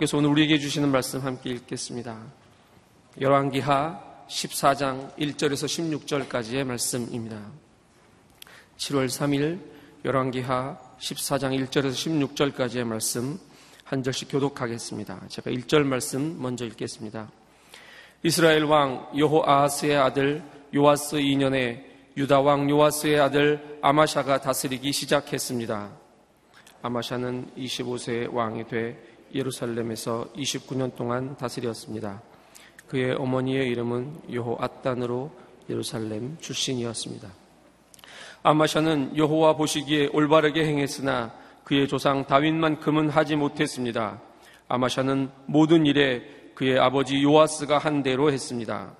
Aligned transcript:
하나님께서 0.00 0.16
오늘 0.16 0.30
우리에게 0.30 0.58
주시는 0.58 0.90
말씀 0.90 1.20
함께 1.20 1.50
읽겠습니다. 1.50 2.18
열왕기하 3.20 4.00
14장 4.28 5.14
1절에서 5.16 5.66
16절까지의 6.06 6.64
말씀입니다. 6.64 7.38
7월 8.78 9.06
3일 9.06 9.60
열왕기하 10.04 10.78
14장 10.98 11.58
1절에서 11.58 11.92
16절까지의 12.34 12.84
말씀 12.84 13.38
한 13.84 14.02
절씩 14.02 14.30
교독하겠습니다. 14.30 15.28
제가 15.28 15.50
1절 15.50 15.84
말씀 15.84 16.40
먼저 16.40 16.64
읽겠습니다. 16.64 17.30
이스라엘 18.22 18.64
왕 18.64 19.06
여호아하스의 19.16 19.96
아들 19.96 20.42
요아스 20.74 21.16
2년에 21.16 21.84
유다 22.16 22.40
왕 22.40 22.68
요아스의 22.70 23.20
아들 23.20 23.78
아마샤가 23.82 24.40
다스리기 24.40 24.92
시작했습니다. 24.92 25.90
아마샤는 26.82 27.50
25세 27.56 28.32
왕이 28.32 28.66
돼 28.68 29.09
예루살렘에서 29.34 30.28
29년 30.36 30.94
동안 30.96 31.36
다스렸습니다. 31.36 32.22
그의 32.88 33.14
어머니의 33.14 33.68
이름은 33.68 34.32
여호앗단으로 34.32 35.30
예루살렘 35.68 36.36
출신이었습니다. 36.40 37.28
아마샤는 38.42 39.16
여호와 39.16 39.56
보시기에 39.56 40.08
올바르게 40.12 40.64
행했으나 40.64 41.32
그의 41.64 41.86
조상 41.86 42.24
다윗만큼은 42.26 43.10
하지 43.10 43.36
못했습니다. 43.36 44.20
아마샤는 44.68 45.30
모든 45.46 45.86
일에 45.86 46.22
그의 46.54 46.78
아버지 46.78 47.22
요아스가 47.22 47.78
한 47.78 48.02
대로 48.02 48.32
했습니다. 48.32 48.94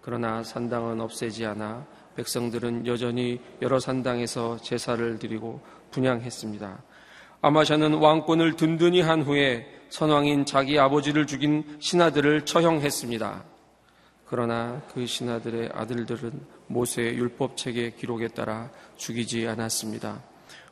그러나 0.00 0.42
산당은 0.42 1.00
없애지 1.00 1.46
않아 1.46 1.86
백성들은 2.16 2.86
여전히 2.86 3.40
여러 3.62 3.78
산당에서 3.78 4.58
제사를 4.58 5.18
드리고 5.18 5.60
분양했습니다. 5.90 6.82
아마샤는 7.44 7.92
왕권을 7.96 8.56
든든히 8.56 9.02
한 9.02 9.20
후에 9.20 9.66
선왕인 9.90 10.46
자기 10.46 10.78
아버지를 10.78 11.26
죽인 11.26 11.76
신하들을 11.78 12.46
처형했습니다. 12.46 13.44
그러나 14.24 14.80
그 14.94 15.04
신하들의 15.04 15.68
아들들은 15.74 16.40
모세의 16.68 17.18
율법책의 17.18 17.96
기록에 17.96 18.28
따라 18.28 18.70
죽이지 18.96 19.46
않았습니다. 19.46 20.22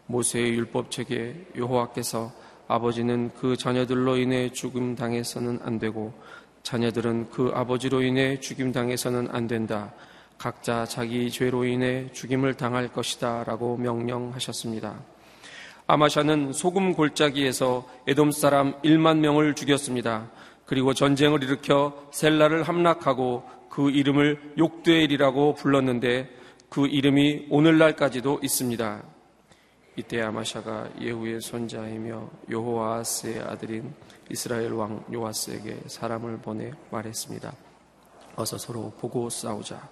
모세의 0.07 0.55
율법책에 0.55 1.49
여호와께서 1.59 2.33
아버지는 2.69 3.31
그 3.39 3.55
자녀들로 3.55 4.17
인해 4.17 4.49
죽임 4.49 4.97
당해서는 4.97 5.59
안 5.63 5.79
되고 5.79 6.15
자녀들은 6.63 7.29
그 7.29 7.51
아버지로 7.53 8.01
인해 8.01 8.41
죽임 8.41 8.73
당해서는 8.73 9.29
안 9.31 9.47
된다. 9.47 9.93
각자 10.39 10.87
자기 10.87 11.31
죄로 11.31 11.67
인해 11.67 12.11
죽임을 12.13 12.55
당할 12.55 12.89
것이다. 12.89 13.45
라고 13.45 13.77
명령하셨습니다. 13.77 15.12
아마샤는 15.93 16.55
소금 16.55 16.95
골짜기에서 16.95 17.87
에돔 18.07 18.31
사람 18.31 18.81
1만 18.81 19.19
명을 19.19 19.53
죽였습니다. 19.53 20.31
그리고 20.65 20.95
전쟁을 20.95 21.43
일으켜 21.43 22.09
셀라를 22.13 22.63
함락하고 22.63 23.43
그 23.69 23.91
이름을 23.91 24.55
욕드엘이라고 24.57 25.55
불렀는데 25.55 26.31
그 26.71 26.87
이름이 26.87 27.49
오늘날까지도 27.51 28.41
있습니다. 28.43 29.03
이때 29.97 30.23
아마샤가 30.23 30.89
예후의 30.99 31.43
손자이며 31.43 32.27
요호아스의 32.51 33.41
아들인 33.41 33.93
이스라엘 34.31 34.73
왕 34.73 35.05
요아스에게 35.13 35.81
사람을 35.89 36.39
보내 36.39 36.73
말했습니다. 36.91 37.53
어서 38.37 38.57
서로 38.57 38.95
보고 38.99 39.29
싸우자. 39.29 39.91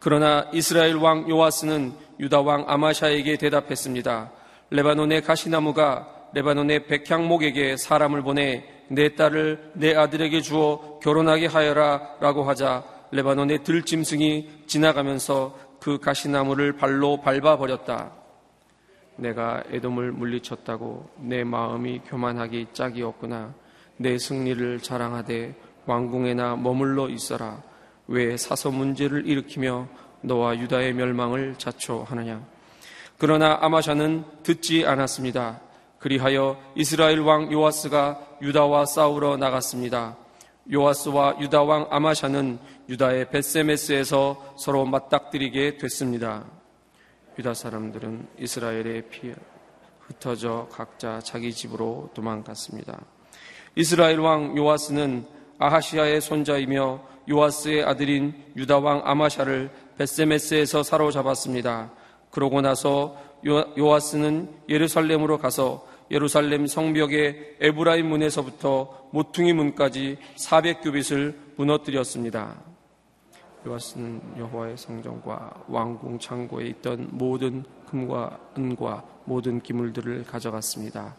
그러나 0.00 0.50
이스라엘 0.52 0.96
왕 0.96 1.30
요아스는 1.30 1.92
유다 2.18 2.40
왕 2.40 2.64
아마샤에게 2.66 3.36
대답했습니다. 3.36 4.32
레바논의 4.70 5.22
가시나무가 5.22 6.28
레바논의 6.34 6.86
백향목에게 6.86 7.76
사람을 7.76 8.22
보내 8.22 8.64
내 8.88 9.14
딸을 9.14 9.72
내 9.74 9.94
아들에게 9.94 10.40
주어 10.40 10.98
결혼하게 11.02 11.46
하여라 11.46 12.16
라고 12.20 12.44
하자 12.44 12.84
레바논의 13.10 13.64
들짐승이 13.64 14.64
지나가면서 14.66 15.56
그 15.80 15.98
가시나무를 15.98 16.74
발로 16.74 17.20
밟아버렸다. 17.20 18.12
내가 19.16 19.64
에돔을 19.70 20.12
물리쳤다고 20.12 21.08
내 21.16 21.44
마음이 21.44 22.00
교만하기 22.06 22.68
짝이 22.72 23.02
없구나. 23.02 23.54
내 23.96 24.18
승리를 24.18 24.80
자랑하되 24.80 25.54
왕궁에나 25.86 26.56
머물러 26.56 27.08
있어라. 27.08 27.62
왜 28.06 28.36
사서 28.36 28.70
문제를 28.70 29.26
일으키며 29.26 29.88
너와 30.20 30.58
유다의 30.58 30.94
멸망을 30.94 31.54
자초하느냐. 31.56 32.57
그러나 33.18 33.58
아마샤는 33.60 34.24
듣지 34.44 34.86
않았습니다. 34.86 35.60
그리하여 35.98 36.56
이스라엘 36.76 37.18
왕 37.18 37.50
요아스가 37.52 38.38
유다와 38.40 38.86
싸우러 38.86 39.36
나갔습니다. 39.36 40.16
요아스와 40.72 41.38
유다 41.40 41.62
왕 41.64 41.88
아마샤는 41.90 42.60
유다의 42.88 43.30
베세메스에서 43.30 44.54
서로 44.56 44.84
맞닥뜨리게 44.84 45.78
됐습니다. 45.78 46.44
유다 47.38 47.54
사람들은 47.54 48.28
이스라엘의 48.38 49.08
피해 49.10 49.34
흩어져 49.98 50.68
각자 50.70 51.18
자기 51.18 51.52
집으로 51.52 52.10
도망갔습니다. 52.14 53.00
이스라엘 53.74 54.20
왕 54.20 54.56
요아스는 54.56 55.26
아하시아의 55.58 56.20
손자이며 56.20 57.00
요아스의 57.28 57.82
아들인 57.82 58.32
유다 58.56 58.78
왕 58.78 59.02
아마샤를 59.04 59.70
베세메스에서 59.98 60.84
사로잡았습니다. 60.84 61.97
그러고 62.30 62.60
나서 62.60 63.16
요아스는 63.46 64.48
예루살렘으로 64.68 65.38
가서 65.38 65.86
예루살렘 66.10 66.66
성벽의 66.66 67.56
에브라임 67.60 68.08
문에서부터 68.08 69.08
모퉁이 69.12 69.52
문까지 69.52 70.18
400규빗을 70.36 71.34
무너뜨렸습니다. 71.56 72.56
요아스는 73.66 74.38
여호와의 74.38 74.76
성전과 74.76 75.64
왕궁 75.68 76.18
창고에 76.18 76.66
있던 76.66 77.08
모든 77.12 77.64
금과 77.86 78.38
은과 78.56 79.04
모든 79.24 79.60
기물들을 79.60 80.24
가져갔습니다. 80.24 81.16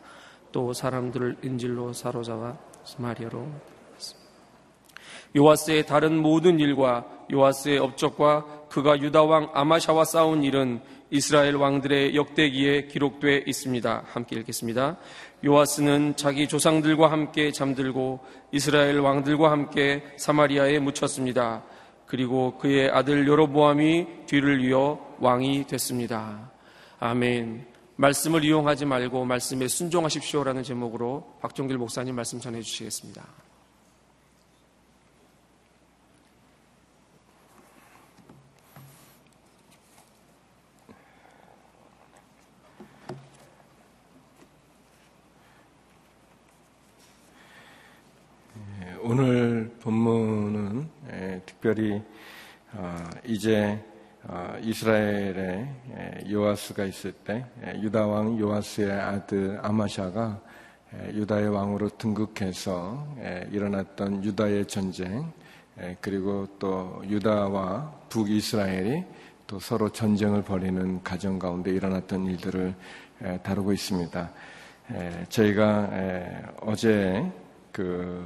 또 0.52 0.74
사람들을 0.74 1.38
인질로 1.44 1.94
사로잡아 1.94 2.58
스마리아로 2.84 3.46
요아스의 5.36 5.86
다른 5.86 6.22
모든 6.22 6.59
일과 6.59 7.06
요아스의 7.31 7.78
업적과 7.78 8.68
그가 8.70 9.00
유다 9.00 9.24
왕 9.24 9.52
아마샤와 9.53 10.06
싸운 10.06 10.44
일은 10.44 10.81
이스라엘 11.12 11.56
왕들의 11.56 12.16
역대기에 12.16 12.86
기록되어 12.88 13.42
있습니다. 13.46 14.03
함께 14.08 14.36
읽겠습니다. 14.38 14.97
요아스는 15.44 16.16
자기 16.16 16.47
조상들과 16.47 17.12
함께 17.12 17.52
잠들고 17.52 18.20
이스라엘 18.52 19.00
왕들과 19.00 19.52
함께 19.52 20.03
사마리아에 20.18 20.80
묻혔습니다. 20.80 21.64
그리고 22.06 22.58
그의 22.58 22.90
아들 22.90 23.28
여로보암이 23.28 24.25
뒤를 24.28 24.64
이어 24.66 25.00
왕이 25.20 25.68
됐습니다. 25.68 26.52
아멘. 27.00 27.66
말씀을 27.96 28.44
이용하지 28.44 28.86
말고 28.86 29.26
말씀에 29.26 29.68
순종하십시오라는 29.68 30.64
제목으로 30.64 31.38
박종길 31.41 31.78
목사님 31.78 32.16
말씀 32.16 32.40
전해 32.40 32.62
주시겠습니다. 32.62 33.26
오늘 49.02 49.68
본문은 49.79 50.90
특별히 51.46 52.02
어, 52.73 53.09
이제 53.26 53.84
어, 54.23 54.55
이스라엘에 54.61 56.23
요아스가 56.29 56.85
있을 56.85 57.11
때 57.14 57.46
유다 57.81 58.05
왕 58.05 58.37
요아스의 58.37 58.91
아들 58.91 59.59
아마샤가 59.61 60.41
유다의 61.14 61.49
왕으로 61.49 61.90
등극해서 61.97 63.08
일어났던 63.52 64.23
유다의 64.23 64.66
전쟁 64.66 65.31
그리고 66.02 66.47
또 66.58 67.02
유다와 67.05 67.91
북이스라엘이 68.09 69.03
또 69.46 69.59
서로 69.59 69.90
전쟁을 69.90 70.41
벌이는 70.43 71.03
가정 71.03 71.37
가운데 71.37 71.70
일어났던 71.70 72.25
일들을 72.25 72.73
다루고 73.43 73.72
있습니다. 73.72 74.32
저희가 75.29 75.90
어제 76.61 77.32
그 77.72 78.25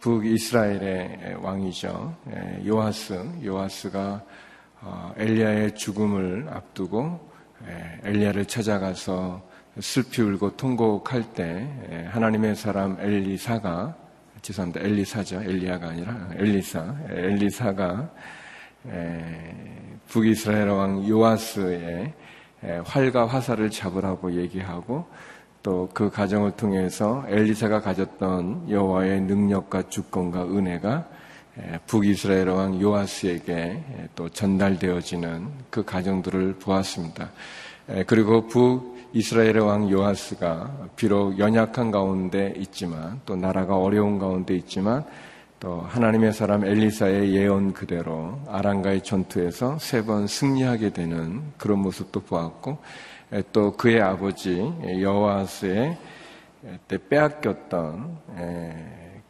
북이스라엘의 0.00 1.36
왕이죠. 1.42 2.14
예, 2.30 2.66
요하스, 2.66 3.24
요하스가 3.44 4.22
어, 4.80 5.14
엘리야의 5.16 5.74
죽음을 5.74 6.48
앞두고 6.50 7.30
예, 7.66 8.00
엘리야를 8.08 8.46
찾아가서 8.46 9.42
슬피 9.80 10.22
울고 10.22 10.56
통곡할 10.56 11.32
때 11.34 11.68
예, 11.90 12.04
하나님의 12.04 12.56
사람 12.56 12.96
엘리사가 13.00 13.96
죄송합니다. 14.42 14.84
엘리사죠. 14.84 15.42
엘리야가 15.42 15.88
아니라 15.88 16.28
엘리사. 16.36 16.94
엘리사가 17.08 18.10
북이스라엘 20.08 20.68
왕 20.68 21.08
요하스의 21.08 22.12
활과 22.84 23.26
화살을 23.26 23.70
잡으라고 23.70 24.34
얘기하고 24.34 25.08
또 25.64 25.88
그 25.94 26.10
가정을 26.10 26.52
통해서 26.52 27.24
엘리사가 27.26 27.80
가졌던 27.80 28.66
여호와의 28.68 29.22
능력과 29.22 29.88
주권과 29.88 30.44
은혜가 30.44 31.08
북이스라엘 31.86 32.48
왕 32.50 32.80
요아스에게 32.80 34.10
또 34.14 34.28
전달되어지는 34.28 35.48
그 35.70 35.82
가정들을 35.82 36.56
보았습니다. 36.58 37.30
그리고 38.06 38.46
북이스라엘 38.46 39.58
왕 39.60 39.90
요아스가 39.90 40.88
비록 40.96 41.38
연약한 41.38 41.90
가운데 41.90 42.52
있지만 42.58 43.20
또 43.24 43.34
나라가 43.34 43.78
어려운 43.78 44.18
가운데 44.18 44.54
있지만 44.56 45.04
또 45.60 45.80
하나님의 45.88 46.34
사람 46.34 46.64
엘리사의 46.64 47.34
예언 47.34 47.72
그대로 47.72 48.38
아랑가의 48.48 49.02
전투에서 49.02 49.78
세 49.78 50.02
번 50.04 50.26
승리하게 50.26 50.90
되는 50.92 51.40
그런 51.56 51.78
모습도 51.78 52.20
보았고 52.20 52.78
또 53.52 53.72
그의 53.72 54.00
아버지 54.00 54.58
여호와스의 55.00 55.96
때 56.88 56.98
빼앗겼던 57.08 58.18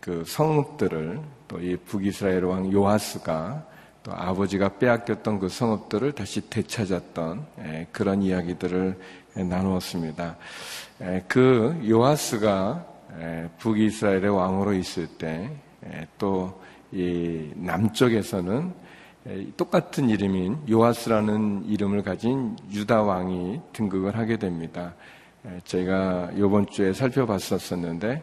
그 0.00 0.24
성읍들을 0.26 1.20
또 1.48 1.58
이 1.60 1.76
북이스라엘 1.76 2.44
왕 2.44 2.72
요하스가 2.72 3.66
또 4.02 4.12
아버지가 4.12 4.78
빼앗겼던 4.78 5.38
그 5.38 5.48
성읍들을 5.48 6.12
다시 6.12 6.48
되찾았던 6.50 7.46
그런 7.92 8.22
이야기들을 8.22 8.98
나누었습니다. 9.34 10.36
그 11.28 11.80
요하스가 11.88 12.84
북이스라엘의 13.58 14.28
왕으로 14.28 14.72
있을 14.74 15.06
때 15.06 15.50
또 16.18 16.64
이 16.94 17.50
남쪽에서는 17.56 18.72
똑같은 19.56 20.10
이름인 20.10 20.58
요하스라는 20.70 21.64
이름을 21.66 22.02
가진 22.02 22.56
유다 22.70 23.02
왕이 23.02 23.60
등극을 23.72 24.16
하게 24.16 24.36
됩니다. 24.36 24.94
저희가 25.64 26.30
이번 26.34 26.66
주에 26.66 26.92
살펴봤었었는데 26.92 28.22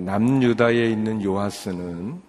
남유다에 0.00 0.90
있는 0.90 1.22
요하스는 1.22 2.20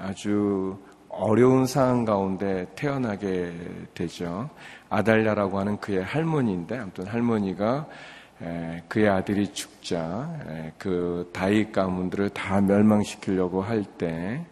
아주 0.00 0.78
어려운 1.08 1.66
상황 1.66 2.04
가운데 2.04 2.66
태어나게 2.76 3.52
되죠. 3.92 4.48
아달랴라고 4.88 5.58
하는 5.58 5.76
그의 5.78 6.04
할머니인데 6.04 6.78
아무튼 6.78 7.06
할머니가 7.06 7.86
그의 8.88 9.08
아들이 9.08 9.52
죽자 9.52 10.72
그 10.78 11.28
다윗 11.32 11.72
가문들을 11.72 12.30
다 12.30 12.60
멸망시키려고 12.60 13.62
할 13.62 13.84
때 13.98 14.44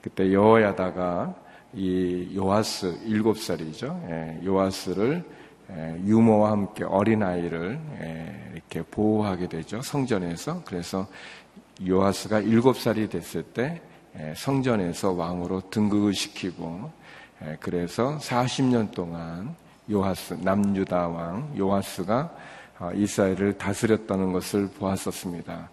그때 0.00 0.32
여호야다가 0.32 1.34
이 1.74 2.32
요하스 2.36 3.00
일곱 3.04 3.38
살이죠. 3.38 4.40
요하스를 4.44 5.24
유모와 6.04 6.52
함께 6.52 6.84
어린 6.84 7.22
아이를 7.22 7.80
이렇게 8.52 8.82
보호하게 8.82 9.48
되죠. 9.48 9.82
성전에서 9.82 10.62
그래서 10.64 11.06
요하스가 11.86 12.40
일곱 12.40 12.78
살이 12.78 13.08
됐을 13.08 13.42
때 13.42 13.80
성전에서 14.36 15.12
왕으로 15.12 15.70
등극을 15.70 16.14
시키고 16.14 16.90
그래서 17.60 18.18
40년 18.18 18.92
동안 18.92 19.54
요하스 19.90 20.34
남유다 20.34 21.08
왕 21.08 21.52
요하스가 21.58 22.30
어, 22.78 22.90
이스라엘을 22.92 23.56
다스렸다는 23.56 24.32
것을 24.32 24.68
보았었습니다. 24.68 25.70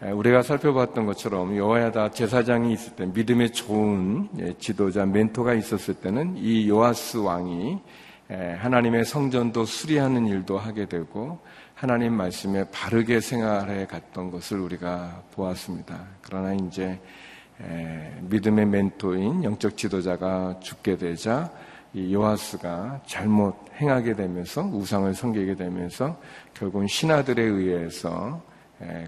우리가 0.00 0.42
살펴봤던 0.42 1.04
것처럼 1.04 1.54
여호야다 1.56 2.12
제사장이 2.12 2.72
있을 2.72 2.96
때 2.96 3.04
믿음의 3.04 3.52
좋은 3.52 4.30
예, 4.38 4.54
지도자 4.58 5.04
멘토가 5.04 5.52
있었을 5.52 5.94
때는 5.94 6.38
이 6.38 6.68
요하스 6.70 7.18
왕이 7.18 7.78
하나님의 8.28 9.04
성전도 9.04 9.66
수리하는 9.66 10.26
일도 10.26 10.56
하게 10.56 10.86
되고 10.86 11.38
하나님 11.74 12.14
말씀에 12.14 12.64
바르게 12.70 13.20
생활해 13.20 13.86
갔던 13.86 14.30
것을 14.30 14.60
우리가 14.60 15.22
보았습니다. 15.32 16.06
그러나 16.22 16.54
이제 16.54 16.98
믿음의 18.22 18.66
멘토인 18.66 19.44
영적 19.44 19.76
지도자가 19.76 20.60
죽게 20.60 20.96
되자 20.96 21.50
이 21.92 22.14
요하스가 22.14 23.02
잘못 23.04 23.56
행하게 23.80 24.14
되면서 24.14 24.62
우상을 24.62 25.12
섬기게 25.12 25.56
되면서 25.56 26.18
결국은 26.54 26.86
신하들에 26.86 27.42
의해서 27.42 28.40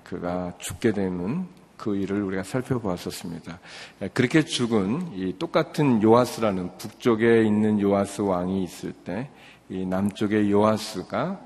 그가 0.04 0.52
죽게 0.58 0.92
되는 0.92 1.46
그 1.76 1.96
일을 1.96 2.22
우리가 2.22 2.42
살펴보았었습니다. 2.42 3.58
그렇게 4.12 4.44
죽은 4.44 5.14
이 5.14 5.34
똑같은 5.38 6.02
요하스라는 6.02 6.76
북쪽에 6.78 7.42
있는 7.42 7.80
요하스 7.80 8.22
왕이 8.22 8.62
있을 8.64 8.92
때 8.92 9.28
이 9.72 9.86
남쪽의 9.86 10.50
요하스가 10.52 11.40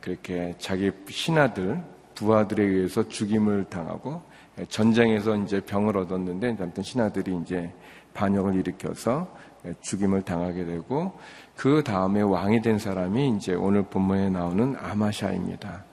그렇게 0.00 0.54
자기 0.58 0.90
신하들 1.08 1.82
부하들에 2.14 2.64
의해서 2.64 3.06
죽임을 3.06 3.64
당하고 3.64 4.22
전쟁에서 4.68 5.36
이제 5.36 5.60
병을 5.60 5.96
얻었는데 5.98 6.56
아무튼 6.58 6.82
신하들이 6.82 7.38
이제 7.42 7.70
반역을 8.14 8.54
일으켜서 8.56 9.28
죽임을 9.82 10.22
당하게 10.22 10.64
되고 10.64 11.18
그 11.54 11.84
다음에 11.84 12.22
왕이 12.22 12.62
된 12.62 12.78
사람이 12.78 13.36
이제 13.36 13.54
오늘 13.54 13.82
본문에 13.82 14.30
나오는 14.30 14.74
아마샤입니다. 14.80 15.84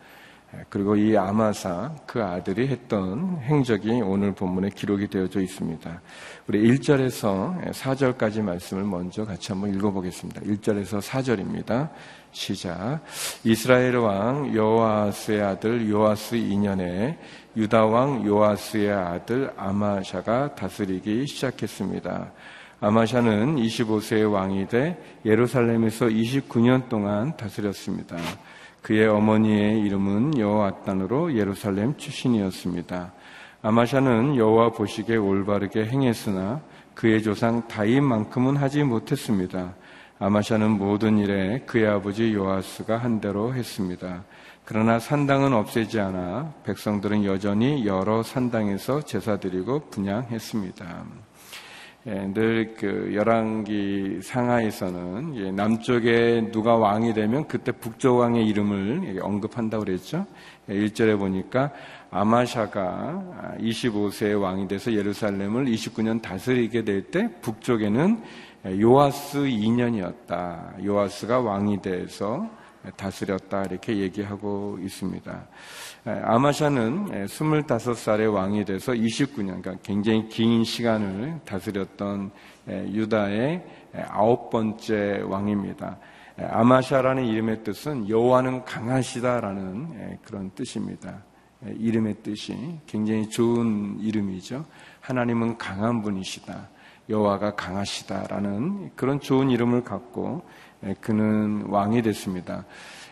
그리고 0.69 0.95
이 0.95 1.15
아마사 1.15 1.91
그 2.05 2.23
아들이 2.23 2.67
했던 2.67 3.37
행적이 3.41 4.01
오늘 4.01 4.33
본문에 4.33 4.69
기록이 4.69 5.07
되어져 5.07 5.41
있습니다. 5.41 6.01
우리 6.47 6.69
1절에서 6.69 7.71
4절까지 7.71 8.41
말씀을 8.41 8.83
먼저 8.83 9.25
같이 9.25 9.51
한번 9.51 9.73
읽어보겠습니다. 9.73 10.41
1절에서 10.41 11.01
4절입니다. 11.01 11.89
시작. 12.31 12.99
이스라엘 13.43 13.95
왕 13.97 14.53
요아스의 14.53 15.41
아들 15.41 15.89
요아스 15.89 16.35
2년에 16.35 17.17
유다 17.55 17.85
왕 17.85 18.25
요아스의 18.25 18.91
아들 18.91 19.51
아마샤가 19.55 20.55
다스리기 20.55 21.25
시작했습니다. 21.27 22.31
아마샤는 22.81 23.55
25세의 23.55 24.31
왕이 24.31 24.67
돼 24.67 25.01
예루살렘에서 25.25 26.07
29년 26.07 26.89
동안 26.89 27.35
다스렸습니다. 27.37 28.17
그의 28.85 29.07
어머니의 29.07 29.81
이름은 29.81 30.37
여호아단으로 30.37 31.35
예루살렘 31.35 31.97
출신이었습니다. 31.97 33.13
아마샤는 33.63 34.35
여호와 34.35 34.73
보시기에 34.73 35.15
올바르게 35.15 35.85
행했으나 35.85 36.61
그의 36.93 37.23
조상 37.23 37.67
다윗만큼은 37.67 38.57
하지 38.57 38.83
못했습니다. 38.83 39.73
아마샤는 40.19 40.69
모든 40.69 41.17
일에 41.17 41.63
그의 41.65 41.87
아버지 41.87 42.31
요아스가 42.35 42.97
한 42.97 43.19
대로 43.19 43.55
했습니다. 43.55 44.23
그러나 44.65 44.99
산당은 44.99 45.51
없애지 45.51 45.99
않아 45.99 46.53
백성들은 46.63 47.25
여전히 47.25 47.87
여러 47.87 48.21
산당에서 48.21 49.01
제사 49.01 49.37
드리고 49.37 49.89
분양했습니다. 49.89 51.24
예, 52.07 52.27
늘그 52.35 53.15
열왕기 53.15 54.19
상하에서는 54.21 55.35
예, 55.37 55.51
남쪽에 55.51 56.51
누가 56.51 56.75
왕이 56.75 57.15
되면 57.15 57.47
그때 57.47 57.71
북쪽 57.71 58.17
왕의 58.19 58.45
이름을 58.47 59.19
언급한다고 59.23 59.85
그랬죠. 59.85 60.23
예, 60.69 60.75
1절에 60.75 61.17
보니까 61.17 61.71
아마샤가 62.11 63.55
25세의 63.59 64.39
왕이 64.39 64.67
돼서 64.67 64.93
예루살렘을 64.93 65.65
29년 65.65 66.21
다스리게 66.21 66.83
될 66.83 67.09
때 67.09 67.27
북쪽에는 67.41 68.21
요아스 68.79 69.39
2년이었다. 69.39 70.85
요아스가 70.85 71.39
왕이 71.39 71.81
돼서 71.81 72.47
다스렸다 72.95 73.63
이렇게 73.63 73.97
얘기하고 73.97 74.77
있습니다. 74.81 75.47
아마샤는 76.05 77.25
25살의 77.25 78.33
왕이 78.33 78.65
돼서 78.65 78.91
29년, 78.93 79.61
그러니까 79.61 79.75
굉장히 79.83 80.27
긴 80.29 80.63
시간을 80.63 81.39
다스렸던 81.45 82.31
유다의 82.67 83.63
아홉 84.09 84.49
번째 84.49 85.21
왕입니다. 85.25 85.97
아마샤라는 86.37 87.25
이름의 87.25 87.63
뜻은 87.63 88.09
여호와는 88.09 88.65
강하시다라는 88.65 90.19
그런 90.23 90.51
뜻입니다. 90.51 91.23
이름의 91.65 92.15
뜻이 92.21 92.79
굉장히 92.85 93.29
좋은 93.29 93.99
이름이죠. 93.99 94.65
하나님은 94.99 95.57
강한 95.57 96.01
분이시다. 96.01 96.69
여호와가 97.07 97.55
강하시다라는 97.55 98.91
그런 98.95 99.19
좋은 99.19 99.49
이름을 99.49 99.83
갖고 99.83 100.43
그는 101.01 101.65
왕이 101.67 102.01
됐습니다. 102.01 102.65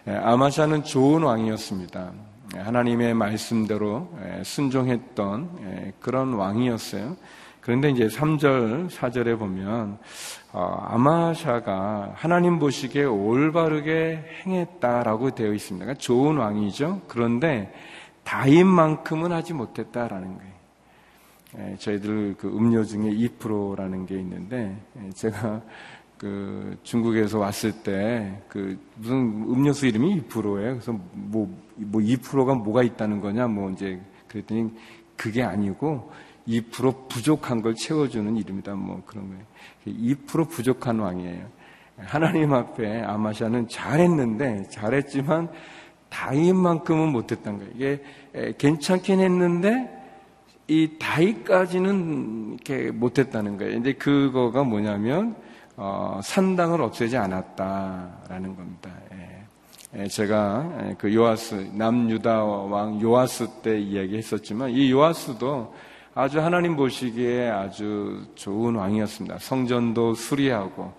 아마샤는 0.05 0.83
좋은 0.83 1.23
왕이었습니다. 1.23 2.11
하나님의 2.55 3.13
말씀대로 3.13 4.09
순종했던 4.43 5.93
그런 5.99 6.33
왕이었어요. 6.33 7.15
그런데 7.63 7.89
이제 7.89 8.07
3절, 8.07 8.89
4절에 8.89 9.39
보면 9.39 9.97
어, 10.51 10.85
아마샤가 10.89 12.11
하나님 12.13 12.59
보시기에 12.59 13.05
올바르게 13.05 14.41
행했다라고 14.45 15.31
되어 15.31 15.53
있습니다. 15.53 15.85
그러니까 15.85 16.01
좋은 16.01 16.37
왕이죠. 16.37 17.03
그런데 17.07 17.73
다인만큼은 18.25 19.31
하지 19.31 19.53
못했다라는 19.53 20.37
거예요. 20.37 21.77
저희들 21.77 22.35
그 22.37 22.47
음료 22.47 22.83
중에 22.83 23.11
2%라는 23.11 24.05
게 24.07 24.15
있는데 24.19 24.75
제가 25.13 25.61
그 26.23 26.77
중국에서 26.83 27.37
왔을 27.37 27.73
때 27.83 28.31
그 28.47 28.79
무슨 28.95 29.17
음료수 29.49 29.87
이름이 29.87 30.21
2%예요. 30.21 30.73
그래서 30.75 30.97
뭐, 31.11 31.53
뭐 31.75 32.01
2%가 32.01 32.55
뭐가 32.55 32.81
있다는 32.81 33.19
거냐 33.19 33.47
뭐 33.47 33.69
이제 33.71 33.99
그랬더니 34.29 34.71
그게 35.17 35.43
아니고 35.43 36.09
2% 36.47 37.09
부족한 37.09 37.61
걸 37.61 37.75
채워주는 37.75 38.37
이름이다 38.37 38.73
뭐 38.75 39.03
그런 39.05 39.27
거예요. 39.27 39.43
2% 39.85 40.49
부족한 40.49 40.99
왕이에요. 40.99 41.45
하나님 41.97 42.53
앞에 42.53 43.01
아마샤는 43.01 43.67
잘했는데 43.67 44.69
잘했지만 44.69 45.49
다윗만큼은 46.07 47.11
못했던 47.11 47.57
거예요. 47.57 47.71
이게 47.75 48.53
괜찮긴 48.57 49.19
했는데 49.19 49.89
이 50.69 50.91
다윗까지는 50.99 52.53
이렇게 52.53 52.91
못했다는 52.91 53.57
거예요. 53.57 53.73
근데 53.73 53.91
그거가 53.91 54.63
뭐냐면 54.63 55.35
어, 55.75 56.19
산당을 56.23 56.81
없애지 56.81 57.17
않았다라는 57.17 58.55
겁니다. 58.55 58.91
예. 59.13 59.33
예, 59.95 60.07
제가 60.07 60.71
예, 60.81 60.95
그 60.97 61.13
요아스 61.13 61.71
남유다 61.73 62.43
왕 62.43 62.99
요아스 62.99 63.47
때 63.61 63.79
이야기했었지만 63.79 64.71
이 64.71 64.91
요아스도 64.91 65.73
아주 66.15 66.41
하나님 66.41 66.75
보시기에 66.75 67.49
아주 67.49 68.23
좋은 68.35 68.75
왕이었습니다. 68.75 69.37
성전도 69.39 70.15
수리하고 70.15 70.93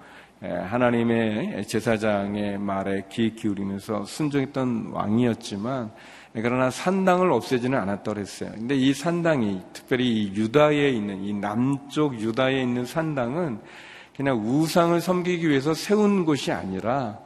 예, 0.45 0.49
하나님의 0.49 1.67
제사장의 1.67 2.59
말에 2.59 3.05
귀 3.11 3.35
기울이면서 3.35 4.05
순종했던 4.05 4.91
왕이었지만 4.93 5.91
그러나 6.35 6.69
산당을 6.69 7.31
없애지는 7.31 7.79
않았다고 7.79 8.19
했어요. 8.19 8.51
근데 8.55 8.75
이 8.75 8.93
산당이 8.93 9.61
특별히 9.73 10.25
이 10.25 10.35
유다에 10.35 10.91
있는 10.91 11.23
이 11.23 11.33
남쪽 11.33 12.21
유다에 12.21 12.61
있는 12.61 12.85
산당은 12.85 13.61
그냥 14.17 14.39
우상을 14.39 15.01
섬기기 15.01 15.49
위해서 15.49 15.75
세운 15.75 16.25
곳이 16.25 16.53
아니라 16.53 17.19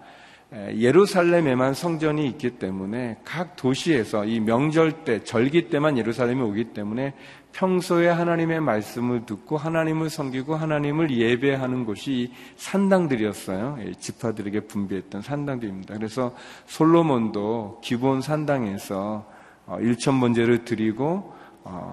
예루살렘에만 0.52 1.75
성전이 1.75 2.26
있기 2.28 2.52
때문에 2.52 3.18
각 3.25 3.54
도시에서 3.57 4.25
이 4.25 4.40
명절 4.40 5.04
때, 5.04 5.23
절기 5.23 5.68
때만 5.68 5.99
예루살렘에 5.99 6.40
오기 6.40 6.73
때문에 6.73 7.12
평소에 7.52 8.09
하나님의 8.09 8.61
말씀을 8.61 9.26
듣고 9.26 9.59
하나님을 9.59 10.09
섬기고 10.09 10.54
하나님을 10.54 11.11
예배하는 11.11 11.85
곳이 11.85 12.33
산당들이었어요. 12.57 13.78
지파들에게 13.99 14.61
분비했던 14.61 15.23
산당들입니다. 15.23 15.95
그래서 15.95 16.35
솔로몬도 16.66 17.80
기본 17.83 18.23
산당에서 18.23 19.26
어, 19.66 19.78
일천 19.80 20.18
번제를 20.21 20.64
드리고 20.64 21.04
어, 21.04 21.38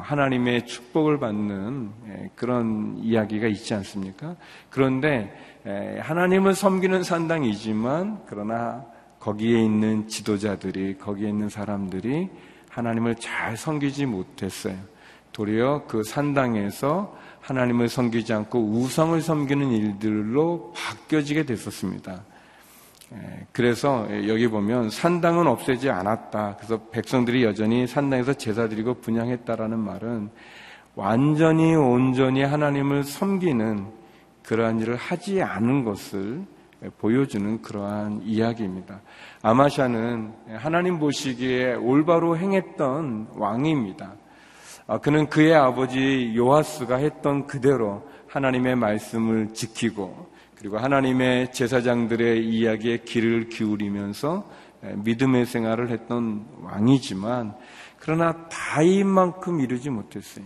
하나님의 0.02 0.66
축복을 0.66 1.20
받는 1.20 1.92
예, 2.08 2.30
그런 2.36 2.98
이야기가 2.98 3.48
있지 3.48 3.74
않습니까? 3.74 4.36
그런데 4.70 5.36
예, 5.66 6.00
하나님을 6.00 6.54
섬기는 6.54 7.04
산당이지만 7.04 8.24
그러나 8.28 8.86
거기에 9.20 9.64
있는 9.64 10.08
지도자들이 10.08 10.98
거기에 10.98 11.30
있는 11.30 11.50
사람들이 11.50 12.30
하나님을 12.70 13.16
잘 13.16 13.58
섬기지 13.58 14.06
못했어요. 14.06 14.76
도리어 15.32 15.86
그 15.88 16.04
산당에서 16.04 17.16
하나님을 17.42 17.90
섬기지 17.90 18.34
않고 18.34 18.60
우상을 18.60 19.22
섬기는 19.22 19.72
일들로 19.72 20.74
바뀌어지게 20.76 21.46
됐었습니다. 21.46 22.24
예, 23.14 23.46
그래서 23.52 24.08
여기 24.28 24.48
보면 24.48 24.90
산당은 24.90 25.48
없애지 25.48 25.90
않았다. 25.90 26.56
그래서 26.58 26.80
백성들이 26.92 27.44
여전히 27.44 27.86
산당에서 27.86 28.34
제사 28.34 28.68
드리고 28.68 28.96
분양했다라는 28.96 29.78
말은 29.80 30.30
완전히 30.96 31.76
온전히 31.76 32.44
하나님을 32.44 33.04
섬기는 33.04 33.86
그러한 34.44 34.80
일을 34.80 34.96
하지 34.96 35.42
않은 35.42 35.84
것을 35.84 36.46
보여주는 37.00 37.62
그러한 37.62 38.22
이야기입니다. 38.24 39.02
아마샤는 39.42 40.34
하나님 40.56 41.00
보시기에 41.00 41.76
올바로 41.76 42.38
행했던 42.38 43.30
왕입니다. 43.36 44.14
아, 44.88 45.00
그는 45.00 45.28
그의 45.30 45.56
아버지 45.56 46.34
요하스가 46.36 46.98
했던 46.98 47.48
그대로 47.48 48.08
하나님의 48.28 48.76
말씀을 48.76 49.54
지키고 49.54 50.30
그리고 50.58 50.78
하나님의 50.78 51.52
제사장들의 51.52 52.46
이야기에 52.46 53.00
귀를 53.06 53.50
기울이면서 53.50 54.50
믿음의 54.82 55.46
생활을 55.46 55.90
했던 55.90 56.46
왕이지만 56.62 57.56
그러나 58.00 58.48
다윗만큼 58.50 59.60
이루지 59.60 59.90
못했어요. 59.90 60.46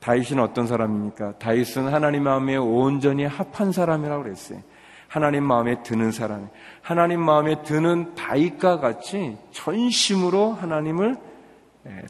다윗은 0.00 0.38
어떤 0.38 0.66
사람입니까? 0.66 1.38
다윗은 1.38 1.88
하나님 1.88 2.24
마음에 2.24 2.56
온전히 2.56 3.24
합한 3.24 3.72
사람이라고 3.72 4.22
그랬어요. 4.22 4.60
하나님 5.08 5.44
마음에 5.44 5.82
드는 5.82 6.12
사람, 6.12 6.50
하나님 6.82 7.20
마음에 7.20 7.62
드는 7.62 8.14
다윗과 8.14 8.78
같이 8.78 9.38
전심으로 9.52 10.52
하나님을 10.52 11.16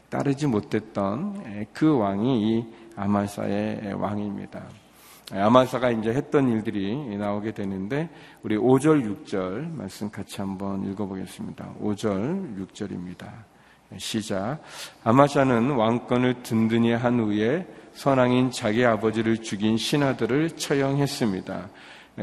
따르지 0.09 0.47
못했던 0.47 1.67
그 1.73 1.97
왕이 1.97 2.41
이 2.41 2.65
아말사의 2.97 3.93
왕입니다. 3.93 4.61
아마사가 5.31 5.91
이제 5.91 6.09
했던 6.09 6.49
일들이 6.49 6.95
나오게 7.17 7.51
되는데 7.51 8.09
우리 8.41 8.57
5절 8.57 9.25
6절 9.25 9.75
말씀 9.75 10.09
같이 10.09 10.41
한번 10.41 10.89
읽어보겠습니다. 10.89 11.75
5절 11.81 12.67
6절입니다. 12.67 13.27
시작. 13.97 14.59
아마샤는 15.03 15.71
왕권을 15.71 16.43
든든히 16.43 16.93
한 16.93 17.19
후에 17.19 17.67
선왕인 17.93 18.51
자기 18.51 18.85
아버지를 18.85 19.39
죽인 19.39 19.77
신하들을 19.77 20.51
처형했습니다. 20.51 21.69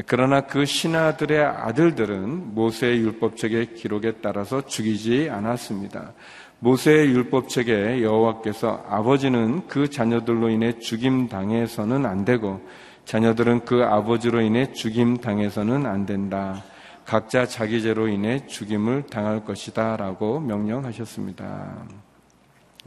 그러나 0.07 0.43
그 0.43 0.65
신하들의 0.65 1.45
아들들은 1.45 2.55
모세의 2.55 2.99
율법책의 2.99 3.75
기록에 3.75 4.13
따라서 4.21 4.65
죽이지 4.65 5.29
않았습니다. 5.31 6.13
모세의 6.59 7.09
율법책에 7.09 8.03
여호와께서 8.03 8.85
아버지는 8.89 9.67
그 9.69 9.89
자녀들로 9.89 10.51
인해 10.51 10.79
죽임 10.79 11.29
당해서는 11.29 12.07
안 12.07 12.25
되고 12.25 12.61
자녀들은 13.07 13.65
그 13.65 13.85
아버지로 13.85 14.41
인해 14.41 14.73
죽임 14.73 15.17
당해서는 15.19 15.87
안 15.87 16.07
된다. 16.07 16.65
각자 17.05 17.47
자기 17.47 17.81
죄로 17.81 18.09
인해 18.09 18.45
죽임을 18.49 19.05
당할 19.05 19.45
것이다. 19.45 19.97
라고 19.97 20.41
명령하셨습니다. 20.41 21.85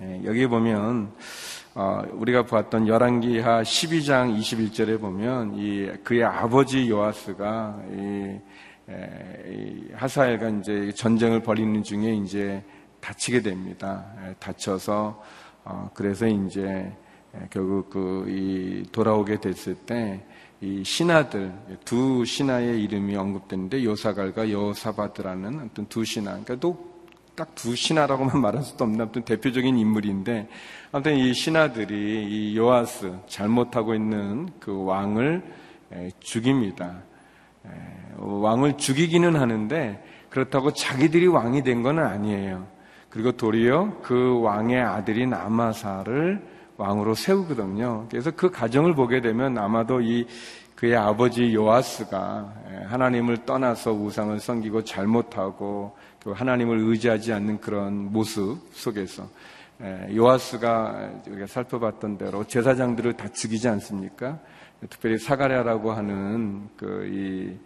예, 0.01 0.21
여기 0.25 0.45
보면, 0.45 1.13
어, 1.73 2.01
우리가 2.11 2.43
보았던 2.43 2.89
열왕기하 2.89 3.61
12장 3.61 4.37
21절에 4.37 4.99
보면, 4.99 5.55
이, 5.55 5.89
그의 6.03 6.25
아버지 6.25 6.89
요아스가, 6.89 7.81
이, 7.89 8.39
이 9.47 9.87
하사엘과 9.93 10.49
이제 10.49 10.91
전쟁을 10.91 11.43
벌이는 11.43 11.81
중에 11.81 12.13
이제 12.15 12.61
다치게 12.99 13.41
됩니다. 13.41 14.05
예, 14.25 14.35
다쳐서, 14.37 15.23
어, 15.63 15.89
그래서 15.93 16.27
이제 16.27 16.61
예, 16.61 16.91
결국 17.51 17.89
그 17.89 18.83
돌아오게 18.91 19.39
됐을 19.39 19.75
때 19.75 20.23
이 20.61 20.83
신하들 20.83 21.53
두 21.85 22.25
신하의 22.25 22.83
이름이 22.83 23.15
언급되는데 23.15 23.83
요사갈과 23.85 24.51
여사바드라는 24.51 25.69
어떤 25.71 25.85
두 25.87 26.03
신하. 26.03 26.31
그러니까 26.31 26.55
또딱 26.57 27.55
두 27.55 27.75
신하라고만 27.75 28.39
말할 28.41 28.63
수도 28.63 28.83
없는 28.83 29.05
어떤 29.05 29.23
대표적인 29.23 29.77
인물인데 29.77 30.49
아무튼 30.91 31.15
이 31.15 31.33
신하들이 31.33 32.27
이 32.29 32.57
요아스 32.57 33.19
잘못하고 33.27 33.95
있는 33.95 34.49
그 34.59 34.83
왕을 34.83 35.41
예, 35.93 36.11
죽입니다. 36.19 37.03
예, 37.65 37.71
왕을 38.17 38.77
죽이기는 38.77 39.37
하는데 39.37 40.03
그렇다고 40.29 40.73
자기들이 40.73 41.27
왕이 41.27 41.63
된 41.63 41.83
건 41.83 41.99
아니에요. 41.99 42.67
그리고 43.09 43.31
도리어 43.31 44.01
그 44.03 44.41
왕의 44.41 44.81
아들인 44.81 45.33
아마사를 45.33 46.58
왕으로 46.79 47.13
세우거든요. 47.13 48.07
그래서 48.09 48.31
그 48.31 48.49
가정을 48.49 48.95
보게 48.95 49.19
되면 49.19 49.57
아마도 49.57 49.99
이 49.99 50.25
그의 50.75 50.95
아버지 50.95 51.53
요아스가 51.53 52.53
예, 52.71 52.85
하나님을 52.85 53.45
떠나서 53.45 53.91
우상을 53.91 54.39
섬기고 54.39 54.85
잘못하고 54.85 55.93
하나님을 56.25 56.79
의지하지 56.79 57.33
않는 57.33 57.59
그런 57.59 58.13
모습 58.13 58.59
속에서 58.71 59.27
예, 59.81 60.15
요아스가 60.15 61.11
우리가 61.27 61.47
살펴봤던 61.47 62.17
대로 62.17 62.45
제사장들을 62.45 63.11
다 63.17 63.27
죽이지 63.27 63.67
않습니까? 63.67 64.39
특별히 64.89 65.17
사가랴라고 65.17 65.91
하는 65.91 66.69
그이 66.77 67.57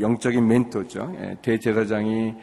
영적인 0.00 0.44
멘토죠. 0.44 1.14
예, 1.20 1.36
대제사장이 1.42 2.34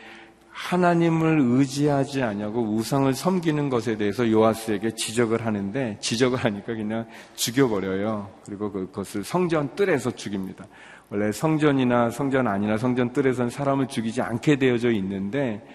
하나님을 0.59 1.39
의지하지 1.39 2.21
않냐고 2.21 2.61
우상을 2.61 3.13
섬기는 3.13 3.69
것에 3.69 3.95
대해서 3.95 4.29
요아스에게 4.29 4.91
지적을 4.91 5.45
하는데 5.45 5.97
지적을 6.01 6.37
하니까 6.37 6.75
그냥 6.75 7.07
죽여버려요. 7.35 8.29
그리고 8.45 8.69
그것을 8.69 9.23
성전 9.23 9.73
뜰에서 9.75 10.11
죽입니다. 10.11 10.65
원래 11.09 11.31
성전이나 11.31 12.11
성전 12.11 12.45
아니나 12.45 12.77
성전 12.77 13.13
뜰에서는 13.13 13.49
사람을 13.49 13.87
죽이지 13.87 14.21
않게 14.21 14.57
되어져 14.57 14.91
있는데 14.91 15.65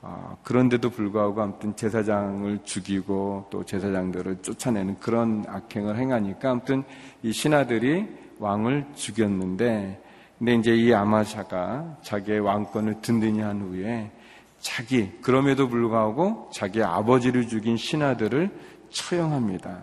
어, 0.00 0.36
그런데도 0.42 0.90
불구하고 0.90 1.40
아무튼 1.40 1.76
제사장을 1.76 2.58
죽이고 2.64 3.46
또 3.50 3.64
제사장들을 3.64 4.42
쫓아내는 4.42 4.98
그런 4.98 5.44
악행을 5.46 5.98
행하니까 5.98 6.50
아무튼 6.50 6.84
이 7.22 7.32
신하들이 7.32 8.08
왕을 8.38 8.86
죽였는데 8.94 10.02
근데 10.38 10.54
이제 10.54 10.74
이 10.74 10.92
아마샤가 10.92 11.98
자기의 12.02 12.40
왕권을 12.40 13.02
든든히 13.02 13.42
한 13.42 13.60
후에 13.60 14.10
자기 14.62 15.10
그럼에도 15.20 15.68
불구하고 15.68 16.48
자기 16.52 16.82
아버지를 16.82 17.48
죽인 17.48 17.76
신하들을 17.76 18.50
처형합니다. 18.90 19.82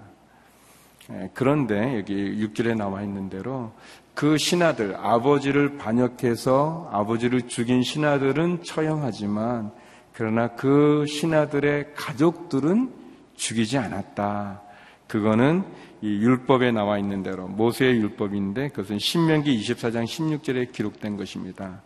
예, 1.12 1.30
그런데 1.34 1.98
여기 1.98 2.14
6절에 2.16 2.76
나와 2.76 3.02
있는 3.02 3.30
대로 3.30 3.74
그 4.16 4.38
신하들 4.38 4.96
아버지를 4.96 5.78
반역해서 5.78 6.90
아버지를 6.92 7.48
죽인 7.48 7.84
신하들은 7.84 8.64
처형하지만 8.64 9.72
그러나 10.14 10.50
그 10.50 11.06
신하들의 11.08 11.94
가족들은 11.96 12.92
죽이지 13.36 13.78
않았다. 13.78 14.62
그거는 15.08 15.64
이 16.02 16.08
율법에 16.08 16.72
나와 16.72 16.98
있는 16.98 17.24
대로 17.24 17.48
모세의 17.48 17.98
율법인데 17.98 18.70
그것은 18.70 19.00
신명기 19.00 19.60
24장 19.60 20.06
16절에 20.06 20.72
기록된 20.72 21.18
것입니다. 21.18 21.82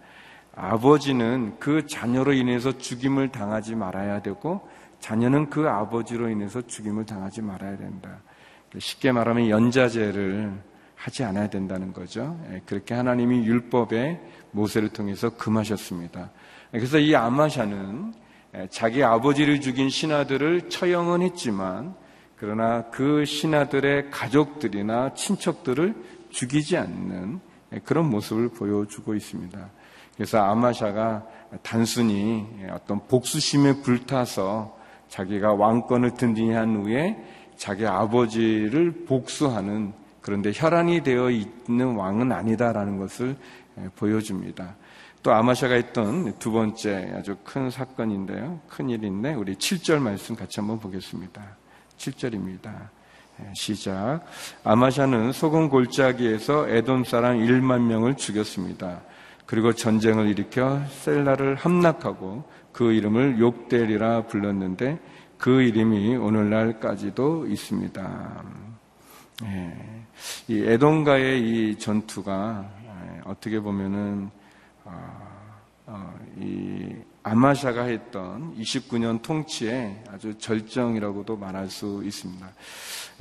아버지는 0.55 1.55
그 1.59 1.85
자녀로 1.87 2.33
인해서 2.33 2.77
죽임을 2.77 3.31
당하지 3.31 3.75
말아야 3.75 4.21
되고 4.21 4.67
자녀는 4.99 5.49
그 5.49 5.67
아버지로 5.67 6.29
인해서 6.29 6.61
죽임을 6.61 7.05
당하지 7.05 7.41
말아야 7.41 7.77
된다. 7.77 8.21
쉽게 8.77 9.11
말하면 9.11 9.49
연자제를 9.49 10.53
하지 10.95 11.23
않아야 11.23 11.49
된다는 11.49 11.91
거죠. 11.91 12.39
예, 12.51 12.61
그렇게 12.65 12.93
하나님이 12.93 13.45
율법에 13.45 14.21
모세를 14.51 14.89
통해서 14.89 15.31
금하셨습니다. 15.31 16.31
그래서 16.71 16.97
이 16.97 17.13
아마샤는 17.13 18.13
예, 18.55 18.67
자기 18.69 19.03
아버지를 19.03 19.59
죽인 19.59 19.89
신하들을 19.89 20.69
처형은 20.69 21.21
했지만 21.23 21.95
그러나 22.37 22.89
그 22.89 23.25
신하들의 23.25 24.11
가족들이나 24.11 25.13
친척들을 25.13 25.95
죽이지 26.29 26.77
않는 26.77 27.41
예, 27.73 27.79
그런 27.79 28.09
모습을 28.09 28.49
보여주고 28.49 29.15
있습니다. 29.15 29.69
그래서 30.15 30.39
아마샤가 30.39 31.23
단순히 31.61 32.47
어떤 32.71 33.05
복수심에 33.07 33.81
불타서 33.81 34.77
자기가 35.09 35.53
왕권을 35.53 36.15
든든히 36.15 36.51
한 36.51 36.75
후에 36.75 37.17
자기 37.55 37.85
아버지를 37.85 39.05
복수하는 39.05 39.93
그런데 40.21 40.51
혈안이 40.53 41.03
되어 41.03 41.29
있는 41.29 41.95
왕은 41.95 42.31
아니다라는 42.31 42.97
것을 42.97 43.35
보여줍니다. 43.95 44.75
또 45.21 45.33
아마샤가 45.33 45.75
했던 45.75 46.37
두 46.39 46.51
번째 46.51 47.13
아주 47.17 47.37
큰 47.43 47.69
사건인데요. 47.69 48.59
큰 48.67 48.89
일인데 48.89 49.33
우리 49.33 49.55
7절 49.55 49.99
말씀 49.99 50.35
같이 50.35 50.59
한번 50.59 50.79
보겠습니다. 50.79 51.41
7절입니다. 51.97 52.89
시작. 53.53 54.21
아마샤는 54.63 55.31
소금 55.31 55.69
골짜기에서 55.69 56.69
에돔 56.69 57.03
사람 57.03 57.37
1만 57.37 57.81
명을 57.81 58.15
죽였습니다. 58.15 59.01
그리고 59.53 59.71
전쟁을 59.71 60.29
일으켜 60.29 60.81
셀라를 60.87 61.53
함락하고 61.53 62.43
그 62.71 62.91
이름을 62.91 63.37
욕델이라 63.37 64.25
불렀는데 64.25 64.97
그 65.37 65.61
이름이 65.61 66.15
오늘날까지도 66.15 67.45
있습니다. 67.45 68.43
예, 69.43 70.05
이 70.47 70.59
에돔과의 70.59 71.41
이 71.41 71.77
전투가 71.77 72.67
예, 72.83 73.21
어떻게 73.25 73.59
보면은 73.59 74.31
어, 74.85 74.91
어, 75.85 76.19
이 76.39 76.89
아마샤가 77.21 77.83
했던 77.83 78.55
29년 78.57 79.21
통치의 79.21 80.03
아주 80.09 80.35
절정이라고도 80.39 81.37
말할 81.37 81.69
수 81.69 82.01
있습니다. 82.03 82.51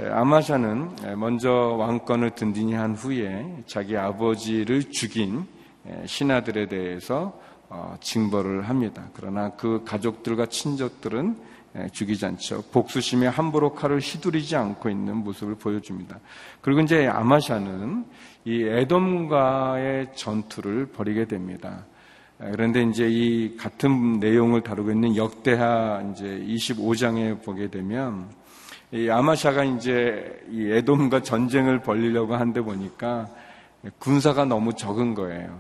예, 0.01 0.07
아마샤는 0.07 1.19
먼저 1.19 1.51
왕권을 1.51 2.31
든든히 2.31 2.73
한 2.73 2.95
후에 2.95 3.65
자기 3.67 3.99
아버지를 3.99 4.85
죽인 4.85 5.47
예, 5.59 5.62
신하들에 6.07 6.69
대해서 6.69 7.39
어, 7.69 7.97
징벌을 8.01 8.69
합니다. 8.69 9.09
그러나 9.15 9.51
그 9.51 9.83
가족들과 9.85 10.47
친족들은 10.47 11.37
예, 11.75 11.89
죽이지 11.89 12.27
않죠. 12.27 12.65
복수심에 12.71 13.27
함부로 13.29 13.73
칼을 13.73 13.99
휘두르지 13.99 14.57
않고 14.57 14.91
있는 14.91 15.17
모습을 15.17 15.55
보여줍니다. 15.55 16.21
그리고 16.61 16.81
이제 16.81 17.07
아마샤는 17.07 18.05
이 18.45 18.63
에돔과의 18.63 20.09
전투를 20.15 20.87
벌이게 20.87 21.25
됩니다. 21.25 21.87
예, 22.43 22.51
그런데 22.51 22.83
이제 22.83 23.09
이 23.09 23.57
같은 23.57 24.21
내용을 24.21 24.61
다루고 24.61 24.91
있는 24.91 25.17
역대하 25.17 26.03
이제 26.13 26.45
25장에 26.47 27.43
보게 27.43 27.71
되면 27.71 28.29
이 28.91 29.09
아마샤가 29.09 29.65
이제 29.65 30.45
이 30.51 30.71
에돔과 30.71 31.23
전쟁을 31.23 31.81
벌리려고 31.81 32.37
한데 32.37 32.61
보니까 32.61 33.29
군사가 33.99 34.45
너무 34.45 34.75
적은 34.75 35.15
거예요. 35.15 35.59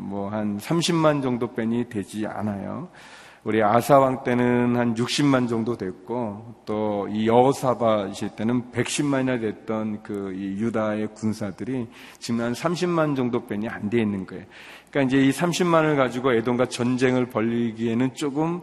뭐 0.00 0.28
한 0.30 0.58
30만 0.58 1.22
정도 1.22 1.52
뺀이 1.52 1.88
되지 1.88 2.26
않아요. 2.26 2.88
우리 3.42 3.62
아사왕 3.62 4.22
때는 4.22 4.76
한 4.76 4.94
60만 4.94 5.48
정도 5.48 5.76
됐고 5.76 6.62
또 6.66 7.08
이 7.10 7.26
여호사바실 7.26 8.36
때는 8.36 8.70
110만이나 8.70 9.40
됐던 9.40 10.02
그 10.02 10.32
유다의 10.36 11.08
군사들이 11.14 11.88
지금 12.18 12.40
한 12.42 12.52
30만 12.52 13.16
정도 13.16 13.46
뺀이 13.46 13.68
안 13.68 13.88
돼 13.88 14.00
있는 14.02 14.26
거예요. 14.26 14.44
그러니까 14.90 15.08
이제 15.08 15.26
이 15.26 15.30
30만을 15.30 15.96
가지고 15.96 16.34
에돔과 16.34 16.66
전쟁을 16.66 17.26
벌리기에는 17.30 18.14
조금 18.14 18.60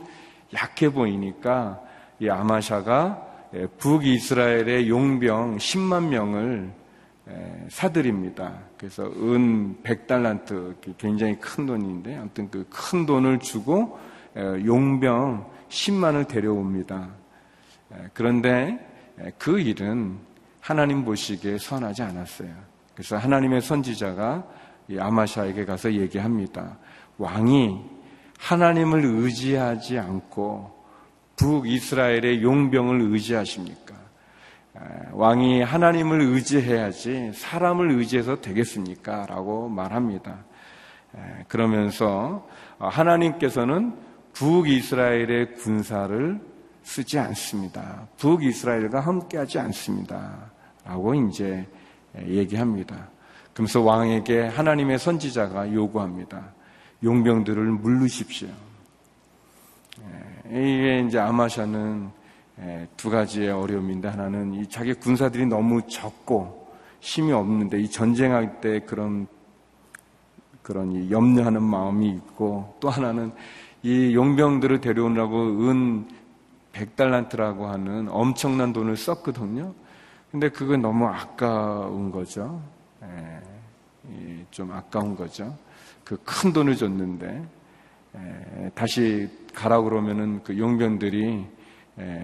약해 0.54 0.90
보이니까 0.90 1.82
이 2.20 2.30
아마샤가 2.30 3.24
북이스라엘의 3.80 4.90
용병 4.90 5.58
10만 5.58 6.08
명을 6.10 6.72
사들입니다. 7.70 8.58
그래서 8.78 9.04
은 9.04 9.76
100달란트 9.84 10.98
굉장히 10.98 11.38
큰 11.40 11.66
돈인데 11.66 12.16
아무튼 12.16 12.50
그 12.50 12.66
큰 12.70 13.06
돈을 13.06 13.40
주고 13.40 14.00
용병 14.36 15.52
10만을 15.68 16.28
데려옵니다. 16.28 17.10
그런데 18.14 18.80
그 19.38 19.60
일은 19.60 20.18
하나님 20.62 21.04
보시기에 21.04 21.58
선하지 21.58 22.04
않았어요. 22.04 22.54
그래서 22.94 23.18
하나님의 23.18 23.62
선지자가 23.62 24.48
아마샤에게 24.98 25.66
가서 25.66 25.92
얘기합니다. 25.92 26.78
왕이 27.18 27.82
하나님을 28.40 29.04
의지하지 29.04 30.00
않고 30.00 30.78
북이스라엘의 31.36 32.42
용병을 32.42 33.02
의지하십니까? 33.02 33.97
왕이 35.12 35.62
하나님을 35.62 36.22
의지해야지 36.22 37.32
사람을 37.34 37.92
의지해서 37.92 38.42
되겠습니까? 38.42 39.26
라고 39.28 39.68
말합니다. 39.70 40.46
그러면서 41.48 42.48
어, 42.80 42.88
하나님께서는 42.88 43.96
북이스라엘의 44.34 45.56
군사를 45.56 46.40
쓰지 46.84 47.18
않습니다. 47.20 48.08
북이스라엘과 48.18 49.00
함께하지 49.00 49.60
않습니다. 49.60 50.52
라고 50.86 51.16
이제 51.16 51.68
얘기합니다. 52.20 53.10
그러면서 53.54 53.82
왕에게 53.82 54.48
하나님의 54.48 55.00
선지자가 55.00 55.74
요구합니다. 55.74 56.54
용병들을 57.04 57.64
물르십시오. 57.64 58.48
이게 60.50 61.04
이제 61.08 61.20
아마샤는 61.20 62.10
예, 62.10 62.17
두 62.98 63.10
가지의 63.10 63.52
어려움인데 63.52 64.08
하나는 64.08 64.54
이 64.56 64.68
자기 64.68 64.94
군사들이 64.94 65.46
너무 65.46 65.82
적고 65.88 66.68
힘이 67.00 67.32
없는데 67.32 67.80
이 67.80 67.90
전쟁할 67.90 68.60
때 68.62 68.80
그런 68.82 69.28
그런 70.64 71.10
염려하는 71.10 71.62
마음이 71.64 72.10
있고 72.10 72.76
또 72.80 72.90
하나는 72.90 73.32
이 73.84 74.14
용병들을 74.14 74.82
데려오느라고 74.82 75.70
은 75.70 76.08
100달란트라고 76.74 77.62
하는 77.62 78.10
엄청난 78.10 78.74
돈을 78.74 78.98
썼거든요. 78.98 79.74
근데 80.32 80.50
그건 80.50 80.82
너무 80.82 81.06
아까운 81.08 82.12
거죠. 82.12 82.62
예, 83.04 84.46
좀 84.52 84.72
아까운 84.72 85.16
거죠. 85.16 85.56
그 86.04 86.18
큰 86.24 86.54
돈을 86.54 86.76
줬는데 86.76 87.46
예, 88.16 88.72
다시 88.76 89.30
가라 89.54 89.82
그러면은 89.82 90.42
그 90.44 90.58
용병들이 90.58 91.24
예, 91.26 91.57